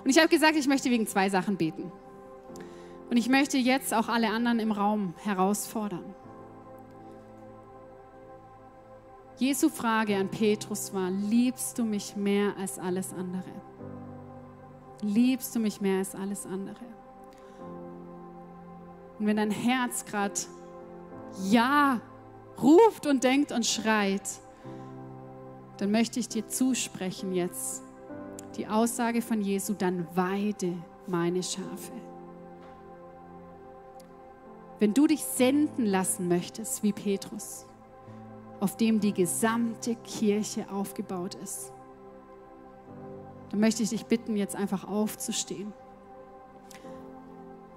Und 0.03 0.11
ich 0.11 0.19
habe 0.19 0.27
gesagt, 0.27 0.55
ich 0.55 0.67
möchte 0.67 0.91
wegen 0.91 1.07
zwei 1.07 1.31
Sachen 1.31 1.57
beten. 1.57 1.91
Und 3.09 3.17
ich 3.17 3.27
möchte 3.27 3.57
jetzt 3.57 3.91
auch 3.91 4.07
alle 4.07 4.29
anderen 4.29 4.59
im 4.59 4.71
Raum 4.71 5.15
herausfordern. 5.23 6.13
Jesu 9.37 9.67
Frage 9.69 10.15
an 10.15 10.29
Petrus 10.29 10.93
war, 10.93 11.11
liebst 11.11 11.77
du 11.77 11.83
mich 11.83 12.15
mehr 12.15 12.55
als 12.57 12.79
alles 12.79 13.13
andere? 13.13 13.43
Liebst 15.01 15.53
du 15.55 15.59
mich 15.59 15.81
mehr 15.81 15.97
als 15.97 16.15
alles 16.15 16.45
andere? 16.45 16.85
Und 19.19 19.27
wenn 19.27 19.35
dein 19.35 19.51
Herz 19.51 20.05
gerade 20.05 20.39
ja 21.49 21.99
ruft 22.61 23.07
und 23.07 23.23
denkt 23.25 23.51
und 23.51 23.65
schreit, 23.65 24.39
dann 25.77 25.91
möchte 25.91 26.21
ich 26.21 26.29
dir 26.29 26.47
zusprechen 26.47 27.33
jetzt 27.33 27.83
die 28.55 28.67
Aussage 28.67 29.21
von 29.21 29.41
Jesu, 29.41 29.73
dann 29.73 30.07
weide 30.15 30.73
meine 31.07 31.43
Schafe. 31.43 31.91
Wenn 34.79 34.93
du 34.93 35.07
dich 35.07 35.23
senden 35.23 35.85
lassen 35.85 36.29
möchtest, 36.29 36.83
wie 36.83 36.93
Petrus, 36.93 37.65
auf 38.65 38.77
dem 38.77 38.99
die 38.99 39.13
gesamte 39.13 39.93
Kirche 39.97 40.65
aufgebaut 40.71 41.35
ist, 41.35 41.71
dann 43.51 43.59
möchte 43.59 43.83
ich 43.83 43.89
dich 43.89 44.07
bitten, 44.07 44.35
jetzt 44.35 44.55
einfach 44.55 44.87
aufzustehen. 44.87 45.71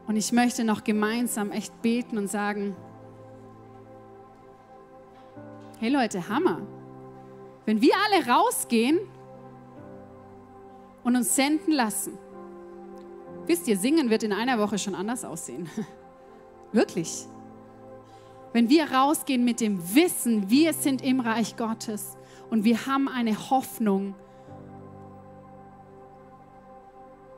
Und 0.06 0.16
ich 0.16 0.32
möchte 0.32 0.64
noch 0.64 0.84
gemeinsam 0.84 1.50
echt 1.52 1.82
beten 1.82 2.16
und 2.16 2.28
sagen, 2.28 2.74
Hey 5.78 5.90
Leute, 5.90 6.26
Hammer. 6.30 6.62
Wenn 7.66 7.82
wir 7.82 7.92
alle 8.06 8.26
rausgehen 8.26 8.98
und 11.04 11.16
uns 11.16 11.36
senden 11.36 11.74
lassen, 11.74 12.16
wisst 13.46 13.68
ihr, 13.68 13.76
singen 13.76 14.08
wird 14.08 14.22
in 14.22 14.32
einer 14.32 14.58
Woche 14.58 14.78
schon 14.78 14.94
anders 14.94 15.22
aussehen. 15.22 15.68
Wirklich. 16.72 17.26
Wenn 18.52 18.68
wir 18.68 18.90
rausgehen 18.90 19.44
mit 19.44 19.60
dem 19.60 19.94
Wissen, 19.94 20.50
wir 20.50 20.72
sind 20.72 21.02
im 21.02 21.20
Reich 21.20 21.56
Gottes 21.56 22.16
und 22.50 22.64
wir 22.64 22.86
haben 22.86 23.08
eine 23.08 23.50
Hoffnung 23.50 24.14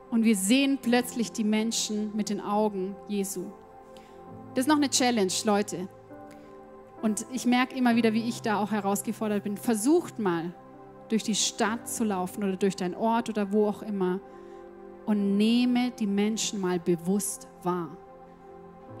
und 0.09 0.23
wir 0.23 0.35
sehen 0.35 0.79
plötzlich 0.81 1.31
die 1.31 1.43
Menschen 1.43 2.15
mit 2.15 2.29
den 2.29 2.41
Augen 2.41 2.95
Jesu. 3.07 3.45
Das 4.53 4.65
ist 4.65 4.67
noch 4.67 4.77
eine 4.77 4.89
Challenge, 4.89 5.31
Leute. 5.45 5.87
Und 7.01 7.25
ich 7.31 7.45
merke 7.45 7.75
immer 7.75 7.95
wieder, 7.95 8.13
wie 8.13 8.27
ich 8.27 8.41
da 8.41 8.61
auch 8.61 8.71
herausgefordert 8.71 9.43
bin. 9.43 9.57
Versucht 9.57 10.19
mal, 10.19 10.53
durch 11.11 11.23
die 11.23 11.35
Stadt 11.35 11.89
zu 11.89 12.05
laufen 12.05 12.43
oder 12.43 12.55
durch 12.55 12.75
deinen 12.75 12.95
Ort 12.95 13.29
oder 13.29 13.51
wo 13.51 13.67
auch 13.67 13.81
immer 13.81 14.21
und 15.05 15.35
nehme 15.35 15.91
die 15.91 16.07
Menschen 16.07 16.61
mal 16.61 16.79
bewusst 16.79 17.49
wahr. 17.63 17.97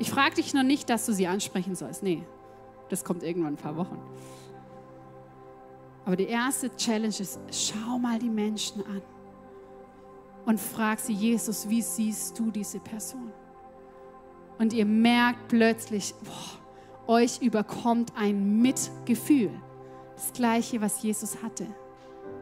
Ich 0.01 0.09
frage 0.09 0.33
dich 0.33 0.55
noch 0.55 0.63
nicht, 0.63 0.89
dass 0.89 1.05
du 1.05 1.13
sie 1.13 1.27
ansprechen 1.27 1.75
sollst. 1.75 2.01
Nee, 2.01 2.23
das 2.89 3.03
kommt 3.03 3.21
irgendwann 3.21 3.53
in 3.53 3.59
ein 3.59 3.61
paar 3.61 3.77
Wochen. 3.77 3.99
Aber 6.05 6.15
die 6.15 6.25
erste 6.25 6.75
Challenge 6.75 7.13
ist, 7.19 7.39
schau 7.51 7.99
mal 7.99 8.17
die 8.17 8.31
Menschen 8.31 8.83
an 8.83 9.03
und 10.47 10.59
frag 10.59 10.99
sie, 10.99 11.13
Jesus, 11.13 11.69
wie 11.69 11.83
siehst 11.83 12.39
du 12.39 12.49
diese 12.49 12.79
Person? 12.79 13.31
Und 14.57 14.73
ihr 14.73 14.85
merkt 14.85 15.49
plötzlich, 15.49 16.15
boah, 16.23 17.13
euch 17.17 17.39
überkommt 17.39 18.11
ein 18.15 18.59
Mitgefühl. 18.59 19.51
Das 20.15 20.33
gleiche, 20.33 20.81
was 20.81 21.03
Jesus 21.03 21.43
hatte, 21.43 21.67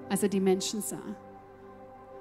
als 0.08 0.24
er 0.24 0.30
die 0.30 0.40
Menschen 0.40 0.82
sah. 0.82 0.98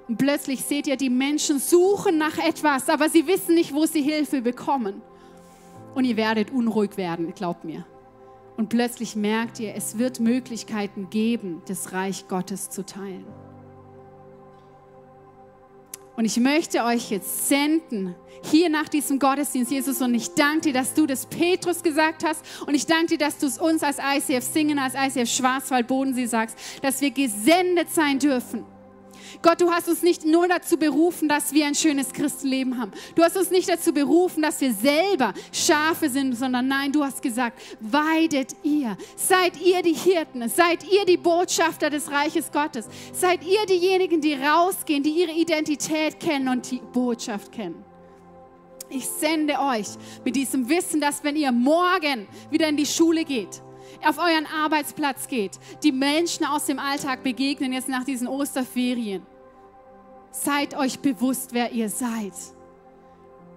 Und 0.09 0.17
plötzlich 0.17 0.65
seht 0.65 0.85
ihr, 0.85 0.97
die 0.97 1.09
Menschen 1.09 1.59
suchen 1.59 2.17
nach 2.17 2.37
etwas, 2.39 2.89
aber 2.89 3.07
sie 3.07 3.25
wissen 3.25 3.55
nicht, 3.55 3.73
wo 3.73 3.85
sie 3.85 4.01
Hilfe 4.01 4.41
bekommen. 4.41 5.01
Und 5.95 6.05
ihr 6.05 6.17
werdet 6.17 6.51
unruhig 6.51 6.97
werden, 6.97 7.33
glaubt 7.33 7.63
mir. 7.63 7.85
Und 8.57 8.69
plötzlich 8.69 9.15
merkt 9.15 9.59
ihr, 9.59 9.73
es 9.75 9.97
wird 9.97 10.19
Möglichkeiten 10.19 11.09
geben, 11.09 11.61
das 11.67 11.93
Reich 11.93 12.27
Gottes 12.27 12.69
zu 12.69 12.85
teilen. 12.85 13.25
Und 16.19 16.25
ich 16.25 16.37
möchte 16.37 16.83
euch 16.83 17.11
jetzt 17.11 17.47
senden, 17.47 18.13
hier 18.43 18.69
nach 18.69 18.89
diesem 18.89 19.19
Gottesdienst, 19.19 19.71
Jesus. 19.71 20.01
Und 20.01 20.13
ich 20.13 20.33
danke 20.33 20.59
dir, 20.59 20.73
dass 20.73 20.93
du 20.93 21.05
das 21.05 21.25
Petrus 21.25 21.81
gesagt 21.81 22.25
hast. 22.25 22.43
Und 22.67 22.75
ich 22.75 22.85
danke 22.85 23.07
dir, 23.07 23.17
dass 23.17 23.37
du 23.37 23.47
es 23.47 23.57
uns 23.57 23.83
als 23.83 23.99
ICF 23.99 24.43
Singen, 24.43 24.79
als 24.79 24.95
ICF 24.95 25.29
Schwarzwald 25.29 25.87
Bodensee 25.87 26.25
sagst, 26.25 26.57
dass 26.81 26.99
wir 26.99 27.11
gesendet 27.11 27.89
sein 27.89 28.19
dürfen 28.19 28.65
Gott, 29.41 29.61
du 29.61 29.71
hast 29.71 29.87
uns 29.87 30.01
nicht 30.01 30.25
nur 30.25 30.47
dazu 30.47 30.77
berufen, 30.77 31.29
dass 31.29 31.53
wir 31.53 31.65
ein 31.65 31.75
schönes 31.75 32.11
Christenleben 32.11 32.77
haben. 32.77 32.91
Du 33.15 33.23
hast 33.23 33.37
uns 33.37 33.51
nicht 33.51 33.69
dazu 33.69 33.93
berufen, 33.93 34.41
dass 34.41 34.59
wir 34.61 34.73
selber 34.73 35.33
Schafe 35.51 36.09
sind, 36.09 36.35
sondern 36.35 36.67
nein, 36.67 36.91
du 36.91 37.03
hast 37.03 37.21
gesagt, 37.21 37.59
weidet 37.79 38.55
ihr. 38.63 38.97
Seid 39.15 39.59
ihr 39.61 39.81
die 39.81 39.93
Hirten, 39.93 40.47
seid 40.49 40.83
ihr 40.89 41.05
die 41.05 41.17
Botschafter 41.17 41.89
des 41.89 42.11
Reiches 42.11 42.51
Gottes. 42.51 42.87
Seid 43.13 43.45
ihr 43.45 43.65
diejenigen, 43.65 44.21
die 44.21 44.33
rausgehen, 44.33 45.03
die 45.03 45.11
ihre 45.11 45.31
Identität 45.31 46.19
kennen 46.19 46.47
und 46.47 46.69
die 46.69 46.81
Botschaft 46.93 47.51
kennen. 47.51 47.83
Ich 48.89 49.05
sende 49.05 49.59
euch 49.59 49.87
mit 50.25 50.35
diesem 50.35 50.67
Wissen, 50.67 50.99
dass 50.99 51.23
wenn 51.23 51.35
ihr 51.35 51.51
morgen 51.51 52.27
wieder 52.49 52.67
in 52.67 52.77
die 52.77 52.87
Schule 52.87 53.23
geht, 53.23 53.61
auf 54.05 54.17
euren 54.17 54.45
Arbeitsplatz 54.45 55.27
geht, 55.27 55.59
die 55.83 55.91
Menschen 55.91 56.45
aus 56.45 56.65
dem 56.65 56.79
Alltag 56.79 57.23
begegnen 57.23 57.73
jetzt 57.73 57.89
nach 57.89 58.03
diesen 58.03 58.27
Osterferien. 58.27 59.25
Seid 60.31 60.75
euch 60.77 60.99
bewusst, 60.99 61.53
wer 61.53 61.71
ihr 61.71 61.89
seid. 61.89 62.33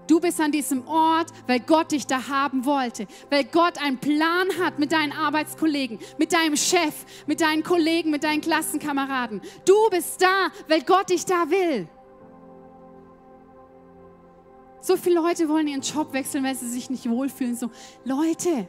Du 0.08 0.20
bist 0.20 0.40
an 0.40 0.50
diesem 0.50 0.86
Ort, 0.88 1.30
weil 1.46 1.60
Gott 1.60 1.92
dich 1.92 2.06
da 2.06 2.28
haben 2.28 2.64
wollte, 2.64 3.06
weil 3.30 3.44
Gott 3.44 3.80
einen 3.80 3.98
Plan 3.98 4.48
hat 4.60 4.78
mit 4.78 4.92
deinen 4.92 5.12
Arbeitskollegen, 5.12 5.98
mit 6.18 6.32
deinem 6.32 6.56
Chef, 6.56 6.94
mit 7.26 7.40
deinen 7.40 7.62
Kollegen, 7.62 8.10
mit 8.10 8.24
deinen 8.24 8.40
Klassenkameraden. 8.40 9.40
Du 9.64 9.74
bist 9.90 10.20
da, 10.20 10.48
weil 10.68 10.82
Gott 10.82 11.10
dich 11.10 11.24
da 11.24 11.48
will. 11.48 11.88
So 14.80 14.96
viele 14.96 15.14
Leute 15.14 15.48
wollen 15.48 15.68
ihren 15.68 15.80
Job 15.80 16.12
wechseln, 16.12 16.42
weil 16.42 16.56
sie 16.56 16.68
sich 16.68 16.90
nicht 16.90 17.08
wohlfühlen. 17.08 17.54
So, 17.54 17.70
Leute, 18.04 18.68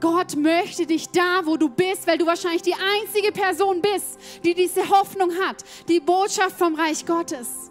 Gott 0.00 0.36
möchte 0.36 0.86
dich 0.86 1.08
da, 1.10 1.44
wo 1.44 1.56
du 1.56 1.68
bist, 1.68 2.06
weil 2.06 2.18
du 2.18 2.26
wahrscheinlich 2.26 2.62
die 2.62 2.74
einzige 2.74 3.32
Person 3.32 3.82
bist, 3.82 4.18
die 4.42 4.54
diese 4.54 4.88
Hoffnung 4.88 5.30
hat, 5.46 5.64
die 5.88 6.00
Botschaft 6.00 6.56
vom 6.56 6.74
Reich 6.74 7.04
Gottes. 7.06 7.70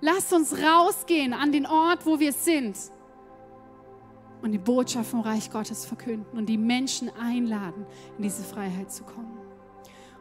Lass 0.00 0.32
uns 0.32 0.54
rausgehen 0.56 1.34
an 1.34 1.52
den 1.52 1.66
Ort, 1.66 2.06
wo 2.06 2.18
wir 2.18 2.32
sind 2.32 2.76
und 4.42 4.52
die 4.52 4.58
Botschaft 4.58 5.10
vom 5.10 5.20
Reich 5.20 5.50
Gottes 5.50 5.84
verkünden 5.84 6.38
und 6.38 6.46
die 6.46 6.56
Menschen 6.56 7.10
einladen, 7.16 7.84
in 8.16 8.22
diese 8.22 8.42
Freiheit 8.42 8.90
zu 8.90 9.04
kommen. 9.04 9.38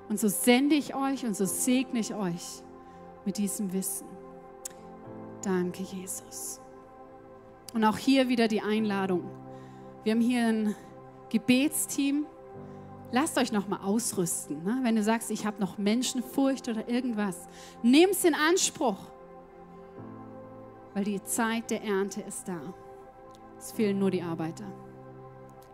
Und 0.09 0.19
so 0.19 0.27
sende 0.27 0.75
ich 0.75 0.95
euch 0.95 1.25
und 1.25 1.35
so 1.35 1.45
segne 1.45 1.99
ich 1.99 2.13
euch 2.13 2.63
mit 3.25 3.37
diesem 3.37 3.71
Wissen. 3.71 4.07
Danke, 5.43 5.83
Jesus. 5.83 6.59
Und 7.73 7.85
auch 7.85 7.97
hier 7.97 8.27
wieder 8.27 8.47
die 8.47 8.61
Einladung 8.61 9.29
wir 10.03 10.13
haben 10.13 10.21
hier 10.21 10.47
ein 10.47 10.75
Gebetsteam. 11.29 12.25
Lasst 13.11 13.37
euch 13.37 13.51
noch 13.51 13.67
mal 13.67 13.79
ausrüsten. 13.83 14.63
Ne? 14.63 14.79
Wenn 14.83 14.95
du 14.95 15.03
sagst, 15.03 15.31
ich 15.31 15.45
habe 15.45 15.59
noch 15.59 15.77
Menschenfurcht 15.77 16.67
oder 16.69 16.87
irgendwas, 16.87 17.47
nimm 17.81 18.11
es 18.11 18.23
in 18.23 18.35
Anspruch, 18.35 18.97
weil 20.93 21.03
die 21.03 21.23
Zeit 21.23 21.71
der 21.71 21.83
Ernte 21.83 22.21
ist 22.21 22.47
da. 22.47 22.59
Es 23.57 23.71
fehlen 23.71 23.99
nur 23.99 24.11
die 24.11 24.21
Arbeiter. 24.21 24.65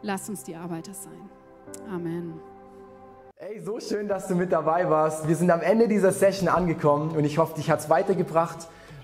Lass 0.02 0.30
uns 0.30 0.44
die 0.44 0.56
Arbeiter 0.56 0.94
sein. 0.94 1.30
Amen. 1.92 2.40
Ey, 3.38 3.60
so 3.60 3.80
schön, 3.80 4.08
dass 4.08 4.28
du 4.28 4.36
mit 4.36 4.52
dabei 4.52 4.90
warst. 4.90 5.28
Wir 5.28 5.36
sind 5.36 5.52
am 5.52 5.62
Ende 5.62 5.88
dieser 5.90 6.14
Session 6.14 6.48
angekommen 6.48 7.16
und 7.16 7.26
ich 7.26 7.38
hoffe, 7.38 7.56
dich 7.56 7.70
hat 7.70 7.80
es 7.80 7.90
weitergebracht 7.90 8.68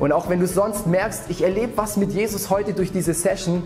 Und 0.00 0.10
auch 0.12 0.28
wenn 0.28 0.40
du 0.40 0.48
sonst 0.48 0.88
merkst, 0.88 1.24
ich 1.28 1.42
erlebe 1.42 1.76
was 1.76 1.96
mit 1.96 2.10
Jesus 2.10 2.50
heute 2.50 2.72
durch 2.72 2.90
diese 2.90 3.14
Session, 3.14 3.62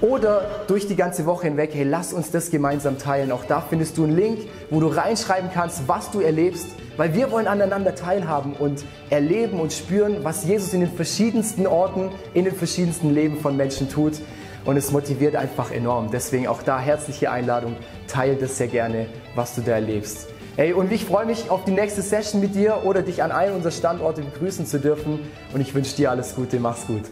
oder 0.00 0.42
durch 0.66 0.86
die 0.86 0.96
ganze 0.96 1.26
Woche 1.26 1.46
hinweg, 1.46 1.70
hey, 1.72 1.84
lass 1.84 2.12
uns 2.12 2.30
das 2.30 2.50
gemeinsam 2.50 2.98
teilen. 2.98 3.32
Auch 3.32 3.44
da 3.44 3.60
findest 3.60 3.96
du 3.96 4.04
einen 4.04 4.16
Link, 4.16 4.40
wo 4.70 4.80
du 4.80 4.88
reinschreiben 4.88 5.50
kannst, 5.52 5.88
was 5.88 6.10
du 6.10 6.20
erlebst, 6.20 6.66
weil 6.96 7.14
wir 7.14 7.30
wollen 7.30 7.46
aneinander 7.46 7.94
teilhaben 7.94 8.52
und 8.54 8.84
erleben 9.10 9.60
und 9.60 9.72
spüren, 9.72 10.18
was 10.22 10.44
Jesus 10.44 10.74
in 10.74 10.80
den 10.80 10.92
verschiedensten 10.92 11.66
Orten, 11.66 12.10
in 12.34 12.44
den 12.44 12.54
verschiedensten 12.54 13.14
Leben 13.14 13.38
von 13.38 13.56
Menschen 13.56 13.88
tut. 13.88 14.14
und 14.64 14.76
es 14.76 14.90
motiviert 14.90 15.36
einfach 15.36 15.70
enorm. 15.70 16.10
Deswegen 16.10 16.48
auch 16.48 16.60
da 16.60 16.80
herzliche 16.80 17.30
Einladung, 17.30 17.76
teile 18.08 18.34
das 18.34 18.58
sehr 18.58 18.66
gerne, 18.66 19.06
was 19.36 19.54
du 19.54 19.60
da 19.60 19.72
erlebst. 19.72 20.26
Hey, 20.56 20.72
und 20.72 20.90
ich 20.90 21.04
freue 21.04 21.26
mich 21.26 21.50
auf 21.50 21.64
die 21.64 21.70
nächste 21.70 22.00
Session 22.00 22.40
mit 22.40 22.54
dir 22.54 22.80
oder 22.84 23.02
dich 23.02 23.22
an 23.22 23.30
einem 23.30 23.56
unserer 23.56 23.72
Standorte 23.72 24.22
begrüßen 24.22 24.64
zu 24.64 24.80
dürfen 24.80 25.18
und 25.52 25.60
ich 25.60 25.74
wünsche 25.74 25.94
dir 25.94 26.10
alles 26.10 26.34
Gute, 26.34 26.58
mach's 26.60 26.86
gut. 26.86 27.02